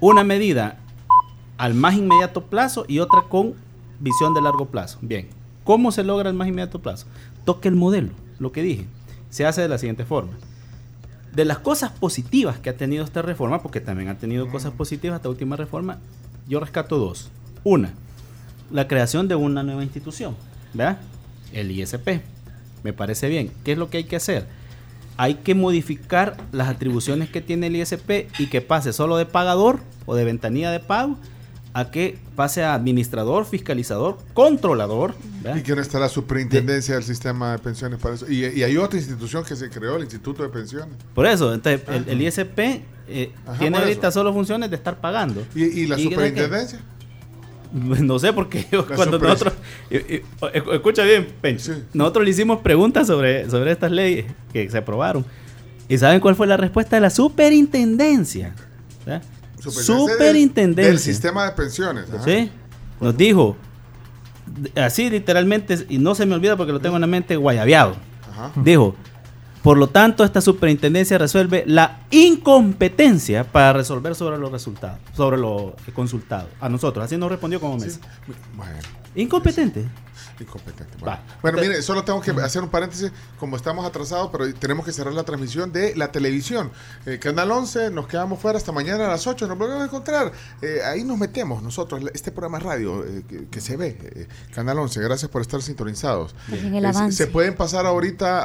[0.00, 0.78] Una medida
[1.58, 3.54] al más inmediato plazo y otra con
[4.00, 4.98] visión de largo plazo.
[5.02, 5.28] Bien,
[5.64, 7.06] ¿cómo se logra el más inmediato plazo?
[7.44, 8.86] Toque el modelo, lo que dije.
[9.28, 10.32] Se hace de la siguiente forma.
[11.36, 15.16] De las cosas positivas que ha tenido esta reforma, porque también ha tenido cosas positivas
[15.16, 15.98] esta última reforma,
[16.48, 17.30] yo rescato dos.
[17.62, 17.92] Una,
[18.70, 20.34] la creación de una nueva institución,
[20.72, 20.98] ¿verdad?
[21.52, 22.22] El ISP.
[22.82, 23.52] Me parece bien.
[23.64, 24.46] ¿Qué es lo que hay que hacer?
[25.18, 29.80] Hay que modificar las atribuciones que tiene el ISP y que pase solo de pagador
[30.06, 31.18] o de ventanilla de pago
[31.78, 35.14] a que pase a administrador, fiscalizador, controlador.
[35.42, 35.58] ¿verdad?
[35.58, 38.26] Y que no está la superintendencia del sistema de pensiones para eso.
[38.30, 40.96] Y, y hay otra institución que se creó, el Instituto de Pensiones.
[41.14, 42.58] Por eso, entonces, el, el ISP
[43.08, 45.46] eh, Ajá, tiene ahorita solo funciones de estar pagando.
[45.54, 46.80] ¿Y, y la superintendencia?
[47.72, 49.52] No sé por qué yo- La cuando nosotros
[49.90, 51.74] escucha bien, Pencho.
[51.74, 51.82] Sí.
[51.92, 55.26] Nosotros le hicimos preguntas sobre, sobre estas leyes que se aprobaron.
[55.88, 58.54] ¿Y saben cuál fue la respuesta de la superintendencia?
[59.04, 59.22] ¿verdad?
[59.58, 62.06] Superintendencia del- sistema de pensiones.
[62.12, 62.24] ajá.
[62.24, 62.50] ¿Sí?
[63.00, 63.56] Nos dijo
[64.76, 67.96] así literalmente y no se me olvida porque lo tengo en la mente guayabeado.
[68.30, 68.52] Ajá.
[68.56, 68.94] Dijo,
[69.62, 75.74] por lo tanto, esta superintendencia resuelve la incompetencia para resolver sobre los resultados, sobre lo
[75.94, 76.48] consultado.
[76.60, 78.00] A nosotros, así nos respondió como mesa.
[78.56, 78.72] Bueno.
[79.16, 79.84] Incompetente.
[80.38, 80.96] Incompetente.
[80.98, 81.22] Bueno, Va.
[81.42, 84.92] Bueno, Entonces- mire, solo tengo que hacer un paréntesis, como estamos atrasados, pero tenemos que
[84.92, 86.70] cerrar la transmisión de la televisión.
[87.06, 90.32] Eh, Canal 11, nos quedamos fuera hasta mañana a las 8, nos volvemos a encontrar.
[90.62, 94.78] Eh, ahí nos metemos nosotros, este programa radio eh, que, que se ve, eh, Canal
[94.78, 96.34] 11, gracias por estar sintonizados.
[96.48, 97.16] En el Eh, se- avance.
[97.16, 98.40] se pueden pasar ahorita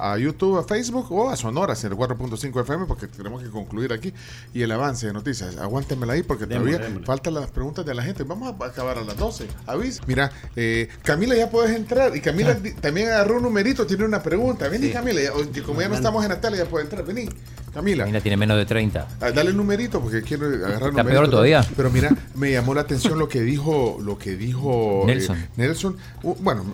[0.00, 3.50] a, a YouTube, a Facebook o a Sonoras en el 4.5 FM porque tenemos que
[3.50, 4.12] concluir aquí.
[4.52, 7.06] Y el avance de noticias, aguántenmela ahí porque Démosle, todavía démosle.
[7.06, 8.24] faltan las preguntas de la gente.
[8.24, 9.46] Vamos a acabar a las 12.
[9.66, 10.00] Avis.
[10.06, 10.88] Mira, eh,
[11.36, 12.16] Camila ya puedes entrar.
[12.16, 14.68] Y Camila di- también agarró un numerito, tiene una pregunta.
[14.68, 15.20] Vení, Camila.
[15.22, 17.04] ya- como ya no estamos en Natalia, ya puede entrar.
[17.04, 17.28] Vení.
[17.74, 18.04] Camila.
[18.04, 19.06] Camila tiene menos de 30.
[19.20, 21.10] Ah, Dale el numerito porque quiero agarrar Está numerito.
[21.10, 21.66] peor todavía.
[21.76, 25.46] Pero mira, me llamó la atención lo que dijo, lo que dijo eh, Nelson.
[25.56, 25.96] Nelson.
[26.22, 26.64] Uh, bueno,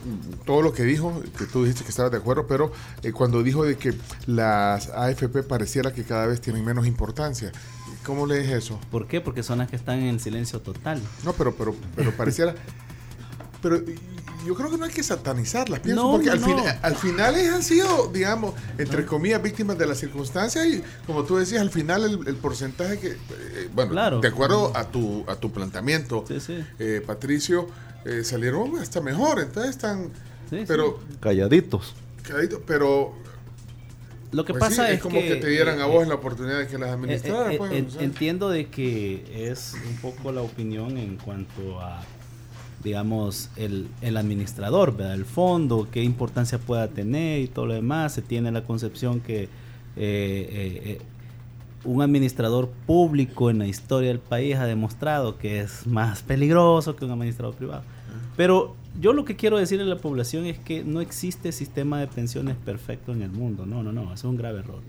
[0.47, 2.71] todo lo que dijo, que tú dijiste que estabas de acuerdo, pero
[3.03, 3.95] eh, cuando dijo de que
[4.27, 7.51] las AFP pareciera que cada vez tienen menos importancia.
[8.07, 8.79] ¿Cómo lees eso?
[8.93, 9.21] ¿Por qué?
[9.21, 11.01] Porque son las que están en silencio total.
[11.25, 12.55] No, pero, pero, pero pareciera.
[13.63, 13.81] Pero
[14.47, 16.47] yo creo que no hay que satanizarlas, pienso, No, porque no, al, no.
[16.47, 21.24] final, al final ellas han sido, digamos, entre comillas, víctimas de las circunstancias y, como
[21.24, 24.20] tú decías, al final el, el porcentaje que, eh, bueno, Claro.
[24.20, 26.64] de acuerdo a tu, a tu planteamiento, Sí, sí.
[26.78, 27.68] eh, Patricio,
[28.05, 30.11] eh, salieron hasta mejor, entonces están,
[30.51, 31.95] Sí, pero, Calladitos.
[32.22, 33.14] calladito, pero
[34.32, 36.14] Lo que pues pasa sí, es, es como que, te dieran a eh, vos la
[36.16, 37.53] oportunidad de que las administraras.
[37.55, 42.03] eh, pues, eh, entiendo de que es un poco la opinión en cuanto a,
[42.83, 45.14] digamos, el, el administrador, ¿verdad?
[45.14, 48.14] El fondo, qué importancia pueda tener y todo lo demás.
[48.14, 49.49] Se tiene la concepción que eh,
[49.97, 50.99] eh, eh,
[51.85, 57.05] un administrador público en la historia del país ha demostrado que es más peligroso que
[57.05, 57.83] un administrador privado.
[58.37, 62.07] Pero yo lo que quiero decirle a la población es que no existe sistema de
[62.07, 63.66] pensiones perfecto en el mundo.
[63.66, 64.80] No, no, no, eso es un grave error.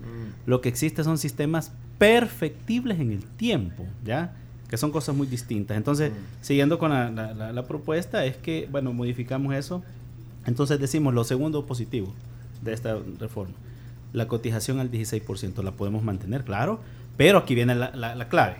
[0.46, 4.36] Lo que existe son sistemas perfectibles en el tiempo, ¿ya?
[4.74, 5.76] Que son cosas muy distintas.
[5.76, 6.10] Entonces,
[6.40, 9.84] siguiendo con la, la- la- la propuesta, es que, bueno, modificamos eso.
[10.46, 12.12] Entonces decimos lo segundo positivo
[12.60, 13.54] de esta reforma.
[14.12, 16.80] La cotización al 16% la podemos mantener, claro,
[17.16, 18.56] pero aquí viene la clave.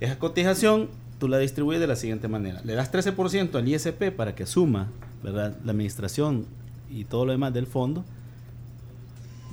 [0.00, 0.88] Esa cotización
[1.18, 2.62] tú la distribuyes de la siguiente manera.
[2.64, 4.88] Le das 13% al ISP para que suma
[5.22, 5.58] ¿verdad?
[5.62, 6.46] la administración
[6.90, 8.02] y todo lo demás del fondo.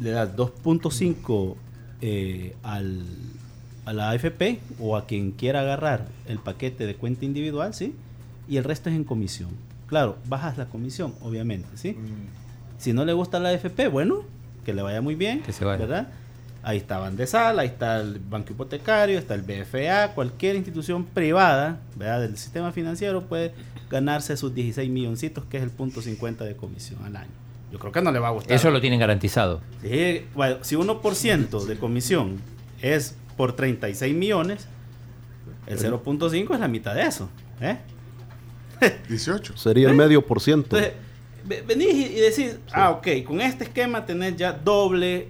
[0.02, 1.56] Le das 2.5
[2.00, 3.04] eh, al,
[3.86, 7.96] a la AFP o a quien quiera agarrar el paquete de cuenta individual, ¿sí?
[8.48, 9.50] Y el resto es en comisión.
[9.88, 11.98] Claro, bajas la comisión, obviamente, ¿sí?
[12.78, 14.24] Si no le gusta la AFP, bueno,
[14.66, 15.80] que le vaya muy bien, Que se vaya.
[15.80, 16.08] ¿verdad?
[16.64, 22.22] Ahí está Bandesal, ahí está el Banco Hipotecario, está el BFA, cualquier institución privada, ¿verdad?
[22.22, 23.54] Del sistema financiero puede
[23.90, 27.32] ganarse sus 16 milloncitos, que es el punto 50 de comisión al año.
[27.72, 28.56] Yo creo que no le va a gustar.
[28.56, 29.60] Eso lo tienen garantizado.
[29.82, 32.38] Sí, bueno, si 1% de comisión
[32.82, 34.68] es por 36 millones,
[35.68, 37.30] el 0.5 es la mitad de eso.
[37.62, 37.78] ¿eh?
[39.10, 39.58] 18.
[39.58, 40.78] Sería el medio por ciento.
[40.78, 40.94] Entonces,
[41.46, 45.28] ve- venís y decís, ah, ok, con este esquema tenés ya doble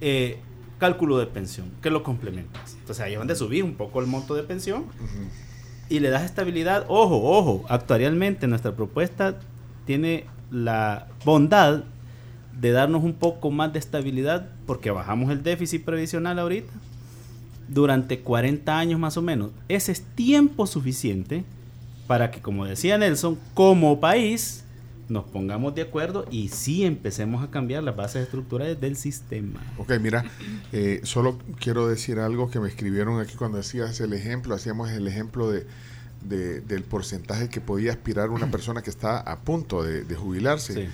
[0.00, 0.38] eh,
[0.78, 2.74] cálculo de pensión, que lo complementas.
[2.80, 4.86] Entonces ahí es donde subís un poco el monto de pensión
[5.90, 6.86] y le das estabilidad.
[6.88, 9.38] Ojo, ojo, actualmente nuestra propuesta
[9.84, 11.84] tiene la bondad
[12.58, 16.72] de darnos un poco más de estabilidad porque bajamos el déficit previsional ahorita
[17.70, 19.50] durante 40 años más o menos.
[19.68, 21.44] Ese es tiempo suficiente
[22.06, 24.64] para que, como decía Nelson, como país
[25.08, 29.58] nos pongamos de acuerdo y sí empecemos a cambiar las bases estructurales del sistema.
[29.78, 30.24] Ok, mira,
[30.72, 35.08] eh, solo quiero decir algo que me escribieron aquí cuando hacías el ejemplo, hacíamos el
[35.08, 35.66] ejemplo de,
[36.24, 40.74] de- del porcentaje que podía aspirar una persona que está a punto de, de jubilarse.
[40.74, 40.88] Sí.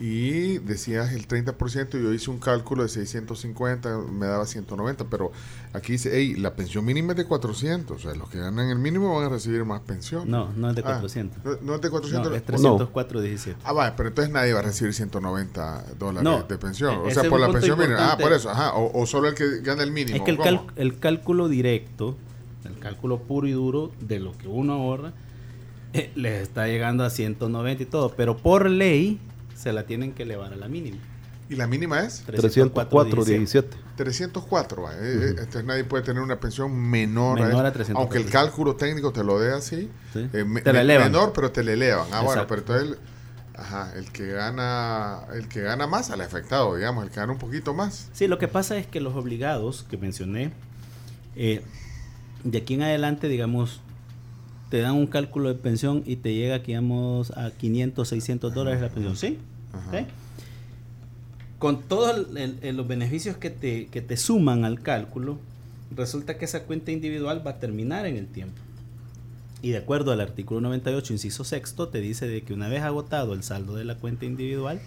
[0.00, 5.30] Y decías el 30%, yo hice un cálculo de 650, me daba 190, pero
[5.72, 8.78] aquí dice, hey, la pensión mínima es de 400, o sea, los que ganan el
[8.78, 10.28] mínimo van a recibir más pensión.
[10.28, 11.44] No, no es de Ah, 400.
[11.44, 12.30] no, no es de 400.
[12.30, 12.76] No, es No.
[12.78, 13.54] 304.17.
[13.62, 16.94] Ah, vaya, pero entonces nadie va a recibir 190 dólares No, de pensión.
[16.94, 18.12] e- O sea, por la pensión mínima.
[18.12, 18.74] Ah, por eso, ajá.
[18.74, 20.16] O, o solo el que gana el mínimo.
[20.16, 22.16] Es que el, cal- el cálculo directo,
[22.64, 25.12] el cálculo puro y duro de lo que uno ahorra,
[25.92, 29.20] eh, les está llegando a 190 y todo, pero por ley
[29.64, 30.98] se la tienen que elevar a la mínima.
[31.48, 32.24] ¿Y la mínima es?
[32.26, 33.64] 304.17.
[33.96, 34.82] 304.
[34.82, 34.92] va.
[34.94, 37.74] Eh, eh, Entonces nadie puede tener una pensión menor, Menor a eso.
[37.78, 37.98] 304.
[37.98, 39.90] Aunque el cálculo técnico te lo dé así.
[40.12, 40.28] Sí.
[40.32, 41.10] eh, me- Te la elevan.
[41.12, 42.06] Menor, pero te le elevan.
[42.12, 42.88] Ah, bueno, pero entonces...
[42.90, 42.98] el-
[43.56, 47.38] Ajá, el que gana el que gana más al afectado, digamos, el que gana un
[47.38, 48.08] poquito más.
[48.12, 50.50] Sí, lo que pasa es que los obligados que mencioné,
[51.36, 51.62] eh,
[52.42, 53.80] de aquí en adelante, digamos,
[54.70, 58.88] te dan un cálculo de pensión y te llega, digamos, a 500, 600 dólares la
[58.88, 59.38] pensión, ¿sí?
[59.74, 59.90] Ajá.
[59.90, 60.08] ¿Ok?
[61.58, 65.38] Con todos los beneficios que te, que te suman al cálculo,
[65.94, 68.60] resulta que esa cuenta individual va a terminar en el tiempo.
[69.62, 73.32] Y de acuerdo al artículo 98, inciso sexto, te dice de que una vez agotado
[73.32, 74.78] el saldo de la cuenta individual,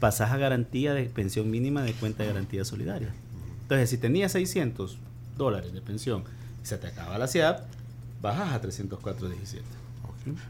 [0.00, 3.12] pasas a garantía de pensión mínima de cuenta de garantía solidaria.
[3.62, 4.96] Entonces, si tenías 600
[5.36, 6.24] dólares de pensión
[6.62, 7.60] y se te acaba la CIAP,
[8.22, 9.60] bajas a 304.17.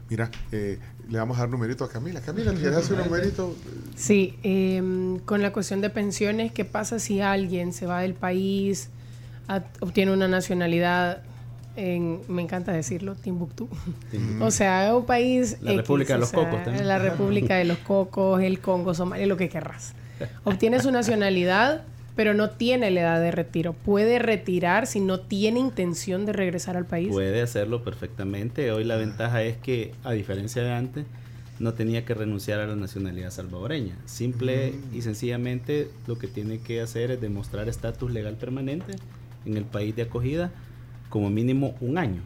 [0.09, 0.77] Mira, eh,
[1.09, 2.21] le vamos a dar numerito a Camila.
[2.21, 3.55] Camila, ¿le quieres hacer un numerito?
[3.95, 8.89] Sí, em, con la cuestión de pensiones, ¿qué pasa si alguien se va del país,
[9.47, 11.21] a- obtiene una nacionalidad
[11.75, 13.69] en, me encanta decirlo, Timbuktu?
[14.41, 15.57] O sea, un país...
[15.61, 16.87] La República de o los sea, Cocos también.
[16.87, 19.93] La República de los Cocos, el Congo, Somalia, lo que querrás.
[20.43, 21.83] Obtiene su nacionalidad
[22.15, 23.73] pero no tiene la edad de retiro.
[23.73, 27.09] Puede retirar si no tiene intención de regresar al país.
[27.09, 28.71] Puede hacerlo perfectamente.
[28.71, 31.05] Hoy la ventaja es que, a diferencia de antes,
[31.59, 33.95] no tenía que renunciar a la nacionalidad salvadoreña.
[34.05, 38.95] Simple y sencillamente lo que tiene que hacer es demostrar estatus legal permanente
[39.45, 40.51] en el país de acogida
[41.09, 42.21] como mínimo un año.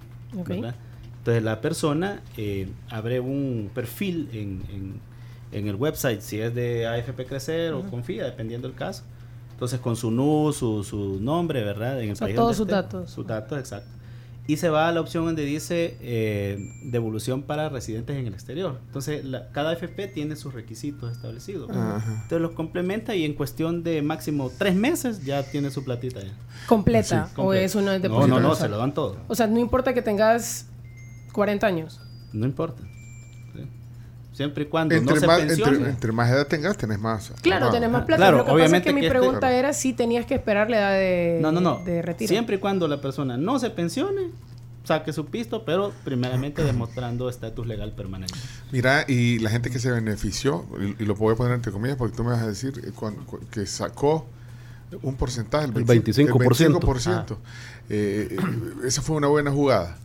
[1.20, 5.14] Entonces la persona eh, abre un perfil en, en-
[5.52, 9.04] en el website, si es de AFP Crecer o Confía, dependiendo del caso.
[9.54, 12.00] Entonces con su NU, su, su nombre, ¿verdad?
[12.02, 13.10] En el O sea, país todos sus datos.
[13.10, 13.90] Sus datos, exacto.
[14.46, 18.78] Y se va a la opción donde dice eh, devolución para residentes en el exterior.
[18.88, 21.70] Entonces la- cada AFP tiene sus requisitos establecidos.
[21.70, 22.04] Ajá.
[22.24, 26.34] Entonces los complementa y en cuestión de máximo tres meses ya tiene su platita ya.
[26.68, 27.28] ¿Completa?
[27.28, 28.58] Sí, ¿O es una No, depósito no, no, mensual?
[28.58, 29.16] se lo dan todo.
[29.30, 30.68] O sea, no importa que tengas
[31.32, 32.02] 40 años.
[32.34, 32.84] No importa.
[34.34, 35.78] Siempre y cuando Entre, no se más, pensione.
[35.78, 37.32] entre, entre más edad tengas, tenés más.
[37.42, 38.06] Claro, Ah, tenés más ah.
[38.06, 38.18] plata.
[38.20, 40.70] Claro, lo que pasa es obviamente que mi este- pregunta era si tenías que esperar
[40.72, 41.84] la edad de, No, no, no.
[41.86, 42.28] de retiro.
[42.30, 44.32] Siempre y cuando la persona no se pensione,
[44.84, 48.34] saque su pisto, pero primeramente demostrando estatus legal permanente.
[48.72, 50.66] Mira, y la gente que se benefició,
[51.00, 52.92] y, y lo voy a poner entre comillas porque tú me vas a decir eh,
[52.92, 54.26] cuan- cu- que sacó
[55.04, 56.28] un porcentaje, el El 25%.
[56.32, 56.80] 25%.
[56.82, 57.38] 25%.
[57.90, 58.38] Eh, eh,
[58.86, 59.98] esa fue una buena jugada.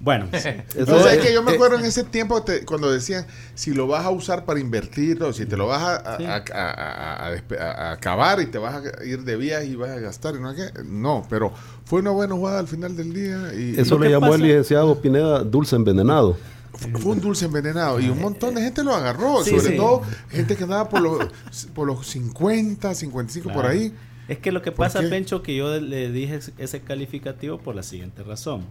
[0.00, 3.26] Bueno, o sea, es- que yo me eh, acuerdo en ese tiempo te- cuando decían
[3.54, 6.24] si lo vas a usar para invertir o si te lo vas a, a- Sí.
[6.26, 9.76] a- a- a despe- a- a acabar y te vas a ir de viaje y
[9.76, 10.52] vas a gastar y no,
[10.84, 11.52] no, pero
[11.84, 14.36] fue una buena jugada al final del día y, Eso y le ¿Qué llamó pasa?
[14.36, 16.36] el licenciado Pineda dulce envenenado.
[16.74, 19.76] fu- fue un dulce envenenado y un montón de gente lo agarró, Sí, sobre sí.
[19.76, 21.28] todo gente que andaba por los,
[21.74, 23.68] por los 50, 55 por Claro.
[23.78, 23.94] ahí.
[24.26, 25.00] Es que lo que ¿Por pasa?
[25.08, 28.64] Pencho, que yo le dije ese calificativo por la siguiente razón.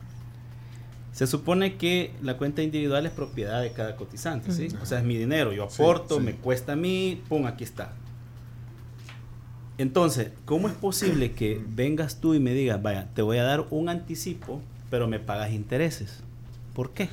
[1.14, 4.68] Se supone que la cuenta individual es propiedad de cada cotizante, ¿sí?
[4.82, 6.24] O sea, es mi dinero, yo aporto, sí.
[6.24, 7.94] me cuesta a mí, pum, aquí está.
[9.78, 13.66] Entonces, ¿cómo es posible que vengas tú y me digas, vaya, te voy a dar
[13.70, 14.60] un anticipo,
[14.90, 16.20] pero me pagas intereses?
[16.74, 17.10] ¿Por qué?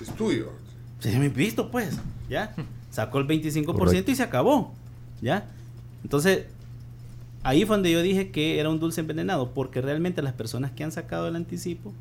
[0.00, 0.52] Es tuyo.
[1.00, 1.98] Se me visto, pues,
[2.28, 2.54] ¿ya?
[2.90, 4.10] Sacó el 25% Correcto.
[4.10, 4.72] y se acabó,
[5.20, 5.46] ¿ya?
[6.02, 6.46] Entonces,
[7.42, 10.84] ahí fue donde yo dije que era un dulce envenenado, porque realmente las personas que
[10.84, 11.92] han sacado el anticipo,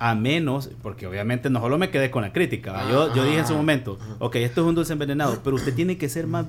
[0.00, 2.90] a menos, porque obviamente no solo me quedé con la crítica, ¿va?
[2.90, 5.96] yo, yo dije en su momento, ok, esto es un dulce envenenado, pero usted tiene
[5.98, 6.46] que ser más,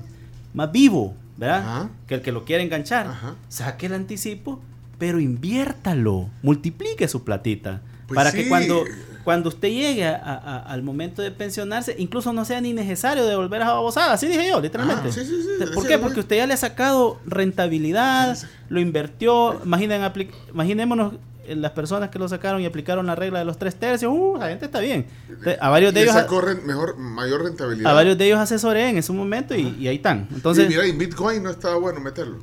[0.54, 1.58] más vivo, ¿verdad?
[1.60, 1.90] Ajá.
[2.06, 3.36] Que el que lo quiere enganchar, Ajá.
[3.48, 4.60] saque el anticipo,
[4.98, 8.38] pero inviértalo, multiplique su platita, Pues para sí.
[8.38, 8.84] que cuando
[9.24, 13.62] cuando usted llegue a- a- al momento de pensionarse, incluso no sea ni necesario devolver
[13.62, 15.10] a babosada, así dije yo, literalmente.
[15.10, 15.96] Ah, sí, sí, sí, ¿Por qué?
[15.96, 18.36] Porque usted ya le ha sacado rentabilidad,
[18.68, 20.02] lo invirtió, imaginen,
[20.52, 21.12] imaginémonos
[21.48, 24.48] las personas que lo sacaron y aplicaron la regla de los tres tercios, uh, la
[24.48, 25.06] gente está bien.
[25.60, 27.90] A varios de ellos, sacó ren- mejor, mayor rentabilidad.
[27.90, 30.28] a varios de ellos asesoré en ese momento y, y ahí están.
[30.32, 32.38] Entonces, y mira, y Bitcoin no estaba bueno meterlo.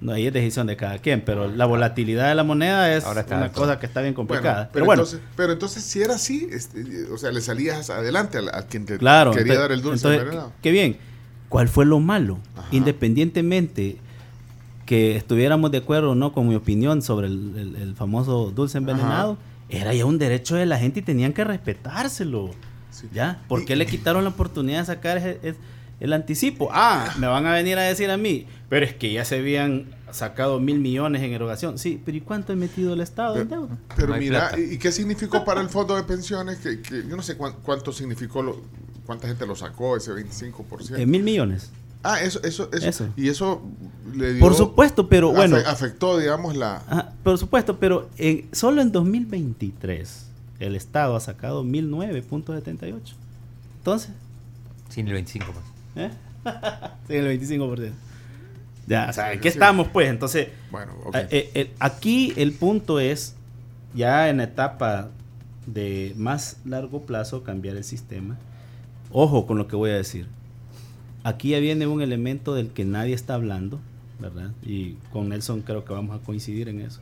[0.00, 3.22] no, ahí es decisión de cada quien, pero la volatilidad de la moneda es Ahora
[3.22, 3.60] está una alto.
[3.60, 4.54] cosa que está bien complicada.
[4.54, 8.38] Bueno, pero, bueno, Entonces, pero entonces, si era así, este, o sea, le salías adelante
[8.38, 9.32] al- a, quien te Claro.
[9.32, 10.96] quería dar el dulce entonces, qué bien.
[11.48, 12.38] ¿Cuál fue lo malo?
[12.56, 12.68] Ajá.
[12.72, 13.98] Independientemente
[14.88, 18.78] que estuviéramos de acuerdo o no con mi opinión sobre el, el- el famoso dulce
[18.78, 19.36] envenenado,
[19.68, 22.52] era ya un derecho de la gente y tenían que respetárselo.
[22.90, 23.06] Sí.
[23.12, 23.42] ¿Ya?
[23.48, 25.58] ¿Por Y- qué le quitaron la oportunidad de sacar ese- ese-
[26.00, 26.70] el anticipo?
[26.72, 29.90] Ah, me van a venir a decir a mí, pero es que ya se habían
[30.10, 31.76] sacado mil millones en erogación.
[31.78, 33.76] Sí, pero ¿y cuánto ha metido el Estado en deuda?
[33.94, 34.58] Pero No mira, plata.
[34.58, 36.60] ¿y qué significó para el fondo de pensiones?
[36.60, 38.62] Que, que yo no sé cuán- cuánto significó, lo,
[39.04, 40.98] cuánta gente lo sacó, ese 25%.
[40.98, 41.70] Eh, mil millones.
[42.02, 43.08] Ah, eso, eso, eso, eso.
[43.16, 43.62] Y eso
[44.14, 44.40] le dio...
[44.40, 45.56] Por supuesto, pero bueno.
[45.56, 46.76] afe- afectó, digamos, la...
[46.88, 50.26] Ajá, por supuesto, pero en- solo en 2023
[50.60, 52.94] el Estado ha sacado 1009.78.
[53.78, 54.10] Entonces,
[54.88, 55.44] Sin el 25%.
[55.96, 56.10] ¿eh?
[57.08, 57.90] Sí, el 25%.
[58.86, 59.58] Ya, o sea, ¿en qué Sí.
[59.58, 60.08] estamos pues?
[60.08, 61.14] Entonces, Bueno, ok.
[61.30, 63.34] eh, eh, aquí el punto es,
[63.94, 65.10] ya en la etapa
[65.66, 68.38] de más largo plazo, cambiar el sistema.
[69.12, 70.26] Ojo con lo que voy a decir.
[71.28, 73.80] Aquí ya viene un elemento del que nadie está hablando,
[74.18, 74.50] ¿verdad?
[74.62, 77.00] Y con Nelson creo que vamos a coincidir en eso.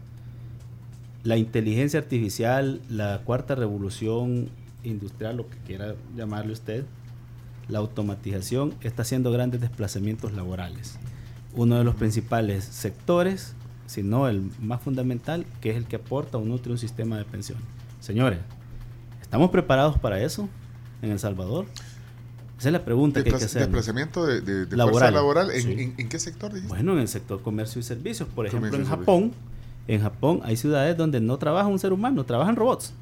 [1.22, 4.48] La inteligencia artificial, la cuarta revolución
[4.82, 6.84] industrial, lo que quiera llamarle usted,
[7.68, 10.98] la automatización está haciendo grandes desplazamientos laborales.
[11.54, 13.54] Uno de los principales sectores,
[13.86, 17.26] si no el más fundamental, que es el que aporta o nutre un sistema de
[17.26, 17.64] pensiones.
[18.00, 18.40] Señores,
[19.22, 20.48] ¿estamos preparados para eso
[21.00, 21.66] en El Salvador?
[22.58, 23.62] Esa es la pregunta que hay que hacer.
[23.62, 25.14] desplazamiento de, de- de fuerza Laboral.
[25.14, 25.50] laboral.
[25.50, 25.72] ¿En, Sí.
[25.72, 26.68] en- en qué sector dijiste?
[26.74, 28.28] Bueno, en el sector comercio y servicios.
[28.34, 29.32] Por ejemplo, Comercio en Japón,
[29.88, 32.92] en Japón hay ciudades donde no trabaja un ser humano, trabajan robots.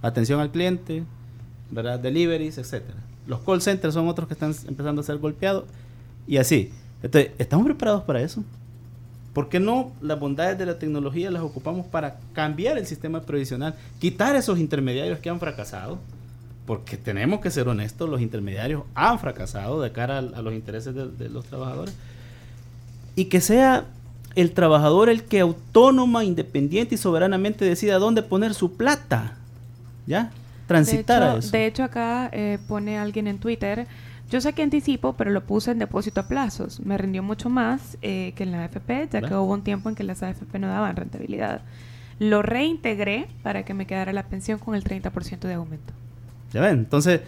[0.00, 1.02] Atención al cliente,
[1.70, 1.98] ¿verdad?
[1.98, 2.98] Deliveries, etcétera.
[3.26, 5.64] Los call centers son otros que están empezando a ser golpeados
[6.26, 6.70] y así.
[7.02, 8.44] Entonces, ¿estamos preparados para eso?
[9.34, 13.74] ¿Por qué no las bondades de la tecnología las ocupamos para cambiar el sistema previsional?
[13.98, 15.98] Quitar esos intermediarios que han fracasado,
[16.68, 20.94] porque tenemos que ser honestos, los intermediarios han fracasado de cara a, a los intereses
[20.94, 21.94] de, de los trabajadores.
[23.16, 23.86] Y que sea
[24.34, 29.38] el trabajador el que autónoma, independiente y soberanamente decida dónde poner su plata.
[30.06, 30.30] ¿Ya?
[30.66, 31.50] Transitar de hecho, a eso.
[31.52, 33.86] De hecho, acá eh, pone alguien en Twitter,
[34.30, 36.80] yo saqué anticipo, pero lo puse en depósito a plazos.
[36.80, 39.94] Me rindió mucho más eh, que en la AFP, ya que hubo un tiempo en
[39.94, 41.62] que las AFP no daban rentabilidad.
[42.18, 45.94] Lo reintegré para que me quedara la pensión con el 30% de aumento.
[46.52, 46.78] ¿Ya ven?
[46.78, 47.20] Entonces,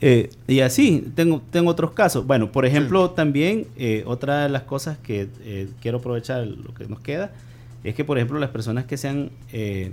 [0.00, 2.26] eh, y así, tengo, tengo otros casos.
[2.26, 6.86] Bueno, por ejemplo, también eh, otra de las cosas que eh, quiero aprovechar lo que
[6.86, 7.32] nos queda
[7.84, 9.92] es que, por ejemplo, las personas que se han eh,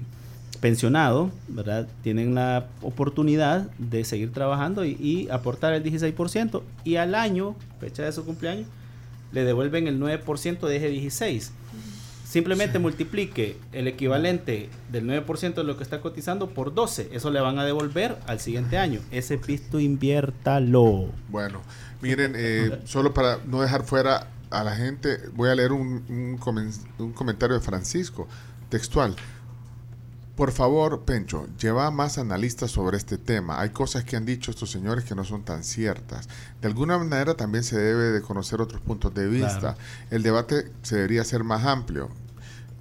[0.60, 1.88] pensionado, ¿verdad?
[2.04, 8.04] Tienen la oportunidad de seguir trabajando y, y aportar el 16% y al año, fecha
[8.04, 8.68] de su cumpleaños,
[9.32, 11.52] le devuelven el 9% de ese 16.
[12.36, 17.12] Simplemente multiplique el equivalente del 9% de lo que está cotizando por 12.
[17.14, 19.00] Eso le van a devolver al siguiente año.
[19.10, 21.06] Ese pisto inviértalo.
[21.30, 21.62] Bueno,
[22.02, 26.38] miren, eh, solo para no dejar fuera a la gente, voy a leer un, un
[26.38, 28.28] comen- un comentario de Francisco,
[28.68, 29.16] textual.
[30.36, 33.62] Por favor, Pencho, lleva más analistas sobre este tema.
[33.62, 36.28] Hay cosas que han dicho estos señores que no son tan ciertas.
[36.60, 39.60] De alguna manera también se debe de conocer otros puntos de vista.
[39.60, 39.78] Claro.
[40.12, 42.10] El debate se debería ser más amplio.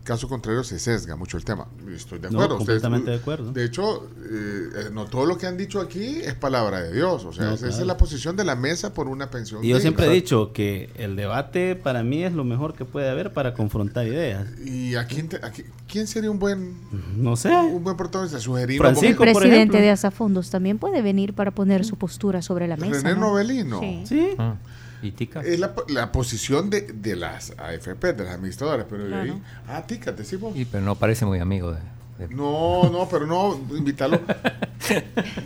[0.04, 1.66] Caso contrario, se sesga mucho el tema.
[1.96, 2.58] Estoy de No, acuerdo.
[2.58, 3.52] Ustedes- completamente de acuerdo.
[3.52, 7.24] De hecho, eh, eh, no todo lo que han dicho aquí es palabra de Dios.
[7.24, 7.80] O sea, No, esa, claro.
[7.80, 9.64] es la posición de la mesa por una pensión.
[9.64, 9.80] Y yo digna.
[9.80, 13.54] siempre he dicho que el debate para mí es lo mejor que puede haber para
[13.54, 14.46] confrontar ideas.
[14.62, 16.74] ¿Y a quién, te- a qui- quién sería un buen,
[17.16, 17.48] No sé.
[17.56, 18.38] un buen protagonista?
[18.38, 19.80] Sugerir Francisco, el por presidente ejemplo.
[19.80, 22.92] de Asafondos también puede venir para poner su postura sobre la mesa.
[23.00, 23.20] René ¿no?
[23.28, 23.80] Novelino.
[23.80, 24.02] Sí.
[24.06, 24.28] Sí.
[24.38, 24.56] Ah,
[25.04, 25.40] ¿Y Tica?
[25.42, 28.86] Es la, la posición de, de las AFP, de las administradoras.
[28.88, 29.22] Pero de Claro.
[29.34, 29.42] ahí.
[29.68, 30.54] Ah, tica, decimos.
[30.54, 31.78] Sí, pero no parece muy amigo de...
[32.26, 34.20] de- No, no, pero no, invítalo.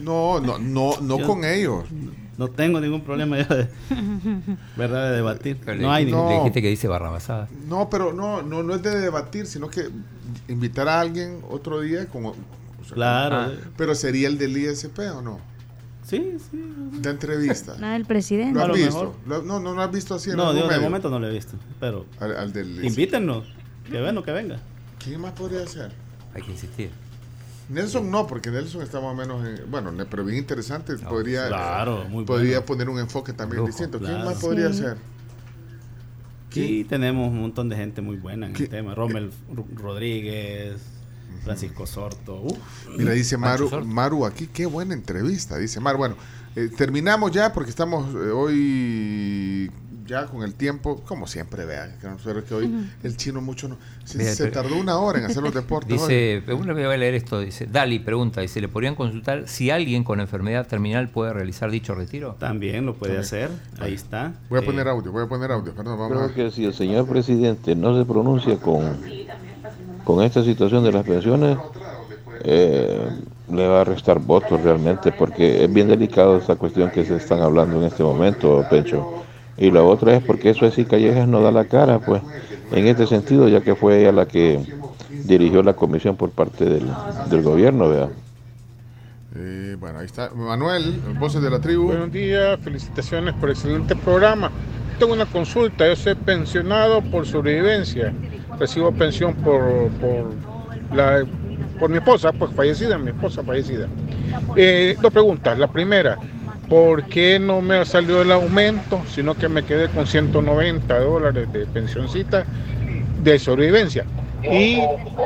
[0.02, 1.84] No, no, no, no Yo- con ellos.
[2.36, 3.68] No tengo ningún problema ya de,
[4.76, 5.10] ¿verdad?
[5.10, 5.58] de debatir.
[5.64, 6.24] Pero No le, hay ningún.
[6.24, 6.38] No.
[6.38, 7.48] dijiste que dice barrabasada.
[7.66, 9.88] No, pero no, no, no es de debatir, sino que
[10.46, 12.34] invitar a alguien otro día con, o
[12.84, 13.36] sea, Claro.
[13.36, 13.50] Ah.
[13.76, 15.40] Pero sería el del ISP o no?
[16.08, 16.58] Sí, sí.
[17.00, 17.76] De entrevista.
[17.78, 18.54] Nada del presidente.
[18.54, 19.16] ¿Lo A has lo visto?
[19.26, 21.56] Lo- no, no lo has visto así en No, de momento no lo he visto.
[21.80, 23.44] Pero Al, al del invítennos.
[23.90, 24.58] Que bueno, que venga.
[25.02, 25.92] ¿Quién más podría ser?
[26.34, 26.90] Hay que insistir.
[27.68, 32.06] Nelson no, porque Nelson está más o menos en, bueno, pero bien interesante, podría claro,
[32.08, 32.64] muy podría bueno.
[32.66, 33.98] poner un enfoque también Lujo, distinto.
[33.98, 34.30] ¿Quién claro.
[34.30, 34.78] más podría Sí.
[34.78, 34.96] ser?
[36.48, 38.64] Aquí tenemos un montón de gente muy buena en ¿Qué?
[38.64, 38.94] el tema.
[38.94, 39.30] Rommel
[39.74, 40.76] Rodríguez,
[41.44, 42.40] Francisco Sorto.
[42.42, 42.58] Uf.
[42.96, 43.70] Mira, dice Maru.
[43.84, 45.98] Maru aquí, qué buena entrevista, dice Maru.
[45.98, 46.16] Bueno,
[46.56, 49.70] eh, terminamos ya porque estamos eh, hoy
[50.06, 52.08] ya con el tiempo, como siempre, vean, que,
[52.44, 52.72] que hoy
[53.02, 53.76] el chino mucho no.
[54.04, 56.00] Se, Mira, se pero- tardó una hora en hacer los deportes.
[56.00, 56.14] hoy.
[56.40, 59.70] Dice, una vez voy a leer esto, dice, Dali pregunta, dice, ¿le podrían consultar si
[59.70, 62.36] alguien con enfermedad terminal puede realizar dicho retiro?
[62.38, 63.50] También lo puede También.
[63.50, 63.50] hacer.
[63.80, 64.32] Ahí está.
[64.48, 66.64] Voy a Eh, poner audio, voy a poner audio, perdón, vamos Creo a que si
[66.64, 68.98] el señor presidente no se pronuncia con,
[70.08, 71.58] con esta situación de las pensiones,
[72.42, 73.10] eh,
[73.52, 77.40] le va a restar votos realmente, porque es bien delicado esta cuestión que se están
[77.42, 79.22] hablando en este momento, Pencho.
[79.58, 82.22] Y la otra es porque eso así Callejas no da la cara, pues,
[82.72, 84.58] en este sentido, ya que fue ella la que
[85.24, 86.86] dirigió la comisión por parte del,
[87.28, 88.08] del gobierno, ¿verdad?
[89.36, 90.30] Eh, bueno, ahí está.
[90.30, 91.84] Manuel, voces de la tribu.
[91.84, 94.50] Buenos días, felicitaciones por excelente programa.
[94.98, 98.14] Tengo una consulta, yo soy pensionado por sobrevivencia.
[98.58, 100.32] Recibo pensión por, por,
[100.94, 101.24] la,
[101.78, 103.86] por mi esposa, pues fallecida, mi esposa fallecida.
[104.56, 105.58] Eh, dos preguntas.
[105.58, 106.18] La primera,
[106.68, 111.66] ¿por qué no me salió el aumento, sino que me quedé con 190 dólares de
[111.66, 112.44] pensioncita
[113.22, 114.04] de sobrevivencia?
[114.42, 114.80] Y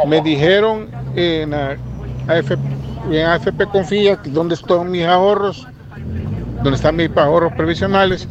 [0.07, 2.59] me dijeron en AFP,
[3.11, 5.67] en AFP Confía, donde están mis ahorros,
[6.63, 8.29] donde están mis ahorros previsionales,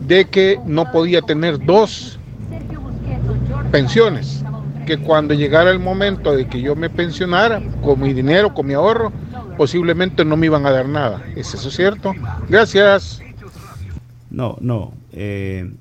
[0.00, 2.18] de que no podía tener dos
[3.74, 4.44] pensiones,
[4.86, 8.74] que cuando llegara el momento de que yo me pensionara, con mi dinero, con mi
[8.74, 9.12] ahorro,
[9.56, 11.24] posiblemente no me iban a dar nada.
[11.34, 12.12] ¿Es eso cierto?
[12.48, 13.20] Gracias.
[14.30, 14.92] No, no.
[15.10, 15.72] eh,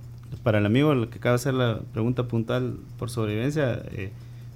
[0.42, 4.12] para el amigo el que acaba de hacer la pregunta puntual por sobrevivencia, eh,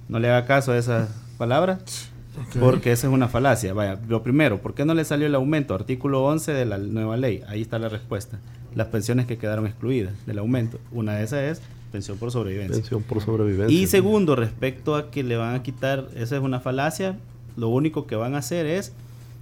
[0.08, 1.08] no le haga caso a esas
[1.38, 2.10] palabras,
[2.58, 3.72] porque esa es una falacia.
[3.72, 5.76] Vaya, lo primero, ¿por qué no le salió el aumento?
[5.76, 7.44] Artículo 11 de la nueva ley.
[7.46, 8.40] Ahí está la respuesta.
[8.74, 10.80] Las pensiones que quedaron excluidas del aumento.
[10.90, 12.76] Una de esas es pensión por sobrevivencia.
[12.76, 13.76] Pensión por sobrevivencia.
[13.76, 17.16] Y segundo, respecto a que le van a quitar, esa es una falacia,
[17.56, 18.92] lo único que van a hacer es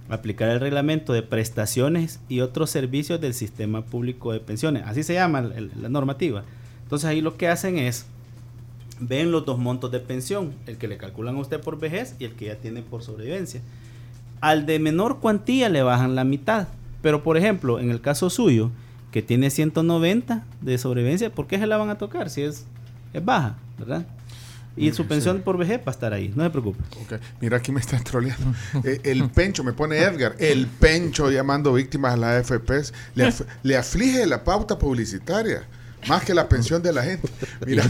[0.09, 4.83] aplicar el reglamento de prestaciones y otros servicios del sistema público de pensiones.
[4.85, 6.43] Así se llama el- la normativa.
[6.83, 8.05] Entonces ahí lo que hacen es
[8.99, 12.23] ven los dos montos de pensión, el que le calculan a usted por vejez y
[12.25, 13.61] el que ya tiene por sobrevivencia.
[14.41, 16.67] Al de menor cuantía le bajan la mitad,
[17.01, 18.71] pero por ejemplo, en el caso suyo,
[19.11, 22.65] que tiene 190 de sobrevivencia, ¿por qué se la van a tocar si es,
[23.13, 24.05] es baja, verdad?
[24.79, 26.83] Y su pensión por vejez va a estar ahí, no se preocupe.
[27.01, 28.53] Ok, Mira, aquí me están troleando.
[28.83, 33.45] Eh, el pencho, me pone Edgar, el pencho llamando víctimas a la AFPs, le, af-
[33.63, 35.63] le aflige la pauta publicitaria,
[36.07, 37.27] más que la pensión de la gente.
[37.65, 37.83] Mira,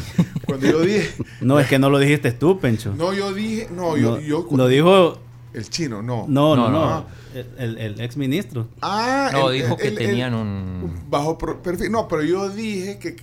[0.45, 1.11] cuando yo dije,
[1.41, 2.93] No, es que no lo dijiste tú, Pencho.
[2.97, 5.19] no, yo dije, no, yo, No, yo lo dijo
[5.57, 6.25] el chino, no.
[6.27, 7.05] No, no, No, no.
[7.35, 8.67] El, el, el ex ministro.
[8.81, 11.03] Ah, No, el- dijo el- que el- tenían el- un...
[11.09, 11.91] bajo perfil.
[11.91, 13.15] No, pero yo dije que,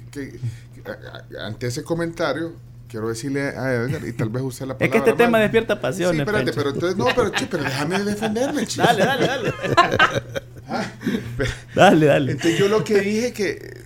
[1.40, 2.52] ante ese comentario
[2.88, 5.80] quiero decirle a Edgar y tal vez usted la Es palabra que este tema despierta
[5.80, 6.16] pasiones.
[6.16, 8.78] Sí, espérate, pero entonces no, pero chi, pero déjame defenderme, chi.
[8.78, 9.52] Dale, dale, dale.
[10.66, 10.82] Ah,
[11.36, 12.32] pero- dale, dale.
[12.32, 13.82] Entonces yo lo que dije que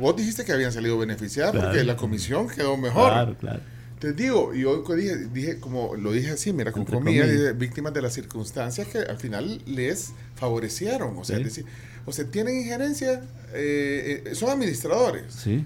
[0.00, 1.68] vos dijiste que habían salido beneficiadas Claro.
[1.68, 3.10] porque la comisión quedó mejor.
[3.12, 3.60] Claro, claro.
[4.14, 7.58] Te digo, y yo que dije, dije, como lo dije así, mira, con comillas, comillas.
[7.58, 11.16] víctimas de las circunstancias que al final les favorecieron.
[11.18, 11.42] O sea, Sí.
[11.42, 11.64] es decir,
[12.04, 15.24] o sea, tienen injerencia, eh, eh, son administradores.
[15.34, 15.64] Sí.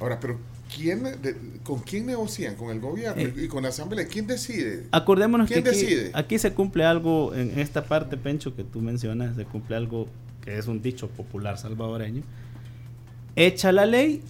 [0.00, 0.40] Ahora, pero
[0.74, 2.56] ¿quién, de- ¿con quién negocian?
[2.56, 3.32] ¿Con el gobierno Eh.
[3.36, 4.06] y con la asamblea?
[4.08, 4.86] ¿Quién decide?
[4.90, 6.10] Acordémonos que ¿Quién aquí, decide?
[6.14, 10.08] aquí se cumple algo, en esta parte, Pencho, que tú mencionas, se cumple algo
[10.44, 12.22] que es un dicho popular salvadoreño.
[13.36, 14.20] Echa la ley,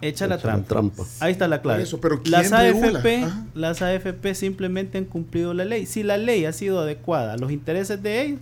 [0.00, 0.68] echa la Echa la trampa.
[0.68, 1.04] trampa.
[1.20, 1.78] Ahí está la clave.
[1.80, 2.52] Por eso, pero ¿quién las?
[2.52, 5.86] AFP, las AFP simplemente han cumplido la ley.
[5.86, 8.40] Si la ley ha sido adecuada a los intereses de ellos,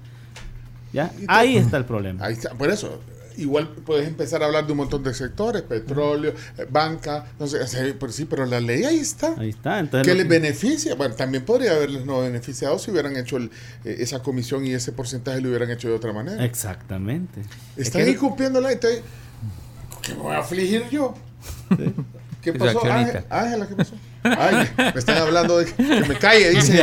[0.93, 1.11] ¿ya?
[1.29, 2.25] Ahí está el problema.
[2.25, 3.01] Ahí está, por eso.
[3.35, 7.67] Igual puedes empezar a hablar de un montón de sectores, petróleo, eh, banca, no sé,
[7.67, 9.35] sí, pero la ley ahí está.
[9.39, 9.79] Ahí está.
[9.79, 10.95] Entonces, lo les beneficia.
[10.97, 13.51] Bueno, también podría haberles no beneficiado si hubieran hecho el-
[13.87, 16.45] eh, esa comisión y ese porcentaje lo hubieran hecho de otra manera.
[16.45, 17.41] Exactamente.
[17.75, 19.01] Es Están que- incumpliendo la entonces,
[20.03, 21.15] ¿Qué me voy a afligir yo?
[22.43, 22.79] ¿Qué pasó?
[22.81, 23.19] accionista.
[23.19, 23.95] Ángel- Ángela, ¿qué pasó?
[24.25, 26.83] Ay, me están hablando de que me calle, dice.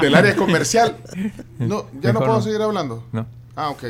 [0.00, 0.96] del área comercial.
[1.58, 2.42] No, ya no puedo no.
[2.42, 3.04] seguir hablando.
[3.12, 3.26] No.
[3.56, 3.84] Ah, ok.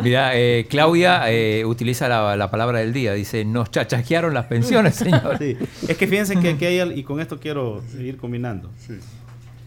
[0.00, 3.12] Mira, eh, Claudia eh, utiliza la, la palabra del día.
[3.14, 5.38] Dice, nos chachasquearon las pensiones, señor.
[5.38, 5.56] Sí.
[5.88, 8.70] Es que fíjense que aquí hay, y con esto quiero seguir combinando.
[8.86, 8.94] Sí.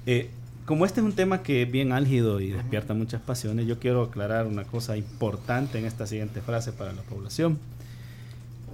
[0.05, 0.29] Eh,
[0.65, 4.03] como este es un tema que es bien álgido y despierta muchas pasiones, yo quiero
[4.03, 7.59] aclarar una cosa importante en esta siguiente frase para la población.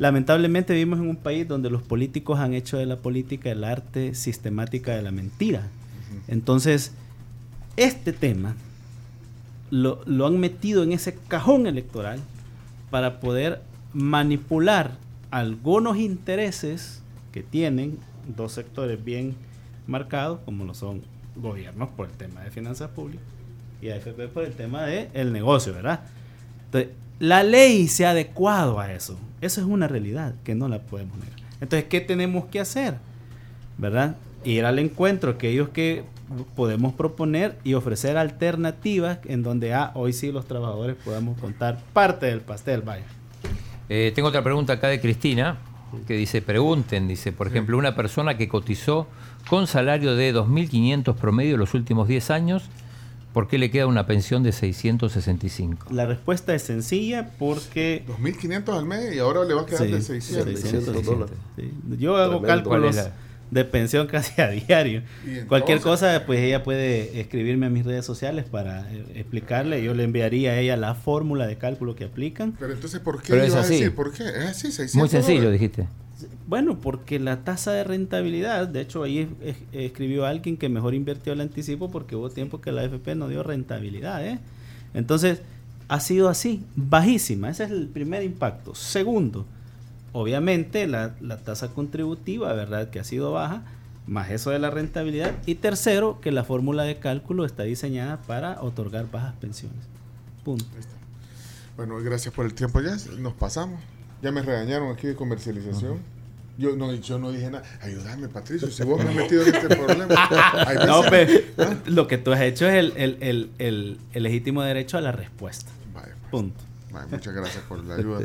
[0.01, 4.15] Lamentablemente vivimos en un país donde los políticos han hecho de la política el arte
[4.15, 5.67] sistemática de la mentira.
[6.27, 6.93] Entonces,
[7.77, 8.55] este tema
[9.69, 12.19] lo, lo han metido en ese cajón electoral
[12.89, 13.61] para poder
[13.93, 14.97] manipular
[15.29, 17.99] algunos intereses que tienen
[18.35, 19.35] dos sectores bien
[19.85, 21.03] marcados, como lo son
[21.35, 23.23] gobiernos por el tema de finanzas públicas
[23.83, 25.99] y AFP por el tema del el negocio, ¿verdad?
[26.65, 26.89] Entonces,
[27.21, 29.15] la ley se ha adecuado a eso.
[29.41, 31.39] Eso es una realidad que no la podemos negar.
[31.61, 32.95] Entonces, ¿qué tenemos que hacer?
[33.77, 34.15] ¿Verdad?
[34.43, 36.03] Ir al encuentro, aquellos que
[36.55, 42.25] podemos proponer y ofrecer alternativas en donde ah, hoy sí los trabajadores podamos contar parte
[42.25, 43.05] del pastel, vaya.
[43.87, 45.59] Eh, tengo otra pregunta acá de Cristina,
[46.07, 49.05] que dice, pregunten, dice, por ejemplo, una persona que cotizó
[49.47, 52.63] con salario de 2.500 promedio los últimos 10 años,
[53.33, 55.87] ¿por qué le queda una pensión de 665?
[55.93, 59.91] La respuesta es sencilla porque 2.500 al mes y ahora le va a quedar Sí,
[59.91, 60.59] de 600.
[60.59, 61.35] 600 dólares.
[61.55, 62.47] Sí, Yo hago Tremendo.
[62.47, 63.13] cálculos ¿Cuál es la-
[63.51, 65.03] de pensión casi a diario.
[65.49, 69.83] Cualquier cosa, pues ella puede escribirme a mis redes sociales para eh, explicarle.
[69.83, 72.53] Yo le enviaría a ella la fórmula de cálculo que aplican.
[72.57, 73.73] Pero entonces, ¿por qué Pero le es así.
[73.73, 73.93] decir?
[73.93, 74.23] ¿Por qué?
[74.23, 75.59] Es así, 600 Muy sencillo, dólares.
[75.59, 75.87] dijiste.
[76.47, 80.93] Bueno, porque la tasa de rentabilidad, de hecho ahí es- es- escribió alguien que mejor
[80.93, 84.25] invirtió el anticipo porque hubo tiempo que la AFP no dio rentabilidad.
[84.25, 84.39] ¿eh?
[84.93, 85.41] Entonces,
[85.87, 87.49] ha sido así, bajísima.
[87.49, 88.73] Ese es el primer impacto.
[88.75, 89.45] Segundo,
[90.13, 92.89] obviamente la, la tasa contributiva, ¿verdad?
[92.89, 93.63] Que ha sido baja,
[94.07, 95.33] más eso de la rentabilidad.
[95.45, 99.79] Y tercero, que la fórmula de cálculo está diseñada para otorgar bajas pensiones.
[100.43, 100.65] Punto.
[101.77, 102.81] Bueno, gracias por el tiempo.
[102.81, 103.79] Ya nos pasamos.
[104.21, 105.99] Ya me regañaron aquí de comercialización.
[106.57, 107.63] Yo no, yo no dije nada.
[107.81, 110.27] Ayúdame, Patricio, si vos me has metido en este problema.
[110.67, 111.45] Hay veces- No, pe-
[111.87, 115.11] lo que tú has hecho es el, el- el- el- el legítimo derecho a la
[115.11, 115.71] respuesta.
[115.93, 116.29] Vaya, pues.
[116.31, 116.61] Punto.
[116.91, 118.19] Vaya, muchas gracias por la ayuda.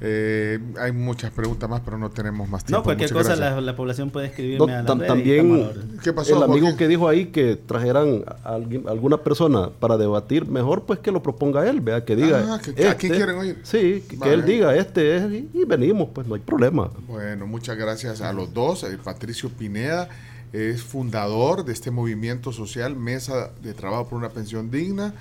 [0.00, 2.78] Eh, hay muchas preguntas más, pero no tenemos más tiempo.
[2.80, 5.98] No, cualquier Muchas cosa la, la población puede escribirme No, a la tam- red también.
[6.02, 10.46] ¿Qué pasó, el amigo que dijo ahí que trajeran a alguien, alguna persona para debatir,
[10.46, 12.54] mejor pues que lo proponga él, vea que diga.
[12.54, 13.58] Ah, que- ¿a quién quieren oír?
[13.62, 14.34] Sí, que, que Vale.
[14.34, 16.90] él diga, este es, y, y venimos, pues no hay problema.
[17.08, 20.08] Bueno, muchas gracias a los dos, eh, Patricio Pineda
[20.52, 25.14] es fundador de este movimiento social, Mesa de Trabajo por una Pensión Digna,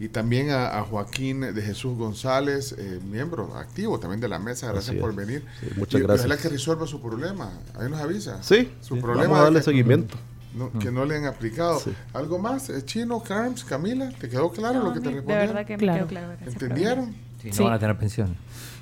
[0.00, 4.72] y también a, a Joaquín de Jesús González, eh, miembro activo también de la mesa.
[4.72, 5.44] Gracias por venir.
[5.60, 6.26] Sí, muchas Y gracias.
[6.26, 7.50] Ojalá que resuelva su problema.
[7.78, 8.42] Ahí nos avisa.
[8.42, 10.16] Sí, Su sí, problema vamos a darle es que- seguimiento.
[10.54, 11.78] no- que no le han aplicado.
[11.80, 11.92] Sí.
[12.12, 12.68] ¿Algo más?
[12.70, 15.46] Eh, Chino, Carms, Camila, ¿te quedó claro No, lo que te de respondieron?
[15.48, 15.98] verdad que me Claro.
[15.98, 16.32] quedó claro.
[16.46, 17.14] ¿Entendieron?
[17.42, 17.62] Sí, no Sí.
[17.62, 18.36] van a tener pensión.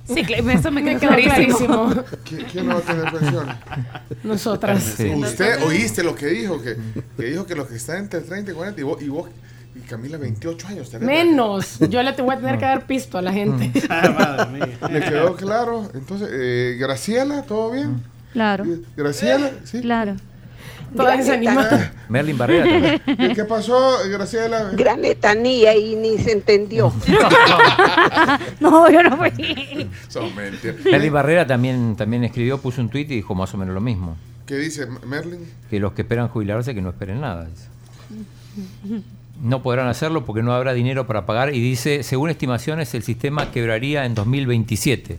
[0.04, 1.34] Sí, eso me quedó clarísimo.
[1.34, 1.90] clarísimo.
[2.24, 3.46] ¿Qui- ¿Quién no va a tener pensión?
[4.24, 4.82] Nosotras.
[4.96, 5.08] Sí.
[5.14, 6.76] Usted oíste lo que dijo, que,
[7.16, 9.28] que dijo que los que están entre 30 y 40 y vos, y, vos,
[9.74, 10.90] y Camila 28 años.
[10.90, 11.06] tenés.
[11.06, 11.78] Menos.
[11.88, 13.70] Yo le te voy a tener que dar pisto a la gente.
[13.88, 14.88] Ah, madre mía.
[14.90, 15.90] ¿Le quedó claro?
[15.94, 18.02] Entonces, eh, Graciela, ¿todo bien?
[18.32, 18.64] Claro,
[18.96, 19.80] Graciela, sí.
[19.80, 20.16] claro.
[20.96, 21.92] Toda desanimada.
[22.10, 23.30] Merlin Barrera también.
[23.30, 24.72] ¿Y qué pasó, Graciela?
[24.74, 26.92] Gran letanía y ni se entendió.
[28.60, 29.88] No, yo no fui.
[30.08, 30.76] Son mentiras.
[30.84, 34.16] Merlin Barrera también, también escribió, puso un tuit y dijo más o menos lo mismo.
[34.46, 35.40] ¿Qué dice Merlin?
[35.70, 37.48] Que los que esperan jubilarse que no esperen nada.
[39.42, 43.50] No podrán hacerlo porque no habrá dinero para pagar y dice, según estimaciones, el sistema
[43.50, 45.18] quebraría en 2027.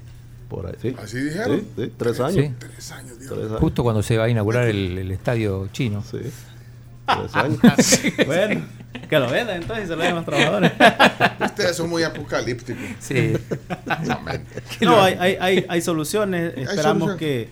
[0.49, 0.95] Por ahí, sí.
[0.97, 1.59] ¿Así dijeron?
[1.59, 2.45] Sí, sí, tres años.
[2.45, 2.51] ¿sí?
[2.57, 3.33] Tres años, Dios.
[3.33, 3.59] Tres años.
[3.59, 6.01] Justo cuando se va a inaugurar el, el estadio chino.
[6.09, 6.19] Sí.
[7.05, 7.59] Tres años.
[8.25, 8.61] Bueno,
[9.09, 10.71] que lo vendan entonces y se lo den a los trabajadores.
[11.45, 12.81] Ustedes son muy apocalípticos.
[12.99, 13.33] Sí.
[14.81, 16.53] No, hay, hay, hay, hay soluciones.
[16.55, 17.49] Esperamos que,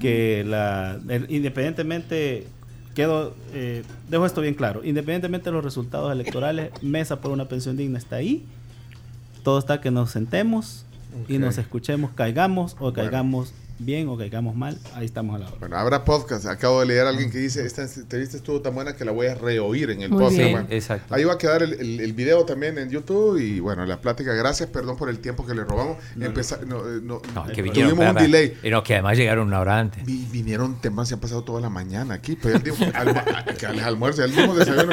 [0.00, 2.46] que la, el- independientemente,
[2.94, 7.76] quedo, eh, dejo esto bien claro, independientemente de los resultados electorales, Mesa por una pensión
[7.76, 8.44] digna está ahí.
[9.42, 10.86] Todo está que nos sentemos
[11.28, 14.78] y nos escuchemos, caigamos o caigamos bien o caigamos mal.
[14.94, 15.56] Ahí estamos a la hora.
[15.60, 16.46] Bueno, habrá podcast.
[16.46, 19.26] Acabo de leer a alguien que dice, esta entrevista estuvo tan buena que la voy
[19.26, 20.36] a reoír en el Muy podcast.
[20.38, 20.66] bien.
[20.70, 21.14] Exacto.
[21.14, 24.32] Ahí va a quedar el, el- el video también en YouTube y bueno, la plática.
[24.34, 25.98] Gracias, perdón por el tiempo que le robamos.
[26.18, 28.58] Empeza- no, eh, no, No, que tuvimos vinieron, un espera, delay.
[28.70, 30.04] no, que además llegaron una hora antes.
[30.04, 33.24] Vi- vinieron temas, se han pasado toda la mañana aquí, pero él dijo, alma-
[33.58, 34.92] que al almuerzo, el mismo desayuno.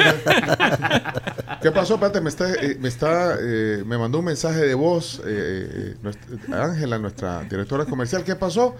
[1.62, 1.94] ¿Qué pasó?
[1.94, 5.94] Espérate, me está, eh, me está, eh, me mandó un mensaje de voz, eh, eh,
[6.02, 8.24] nuestra- Ángela, nuestra directora comercial.
[8.24, 8.71] ¿Qué pasó?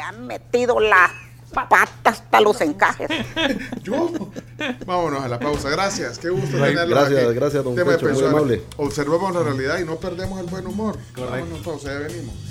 [0.00, 1.10] Han metido la
[1.52, 3.08] pata hasta los encajes.
[3.82, 4.10] Yo.
[4.86, 5.68] Vámonos a la pausa.
[5.70, 6.18] Gracias.
[6.18, 7.34] Qué gusto tenerlo Gracias, aquí.
[7.34, 8.62] gracias, don Pecho, muy amable.
[8.76, 10.96] Observemos la realidad y no perdemos el buen humor.
[11.14, 11.30] Correcto.
[11.30, 12.49] Vámonos, pausa, ya venimos.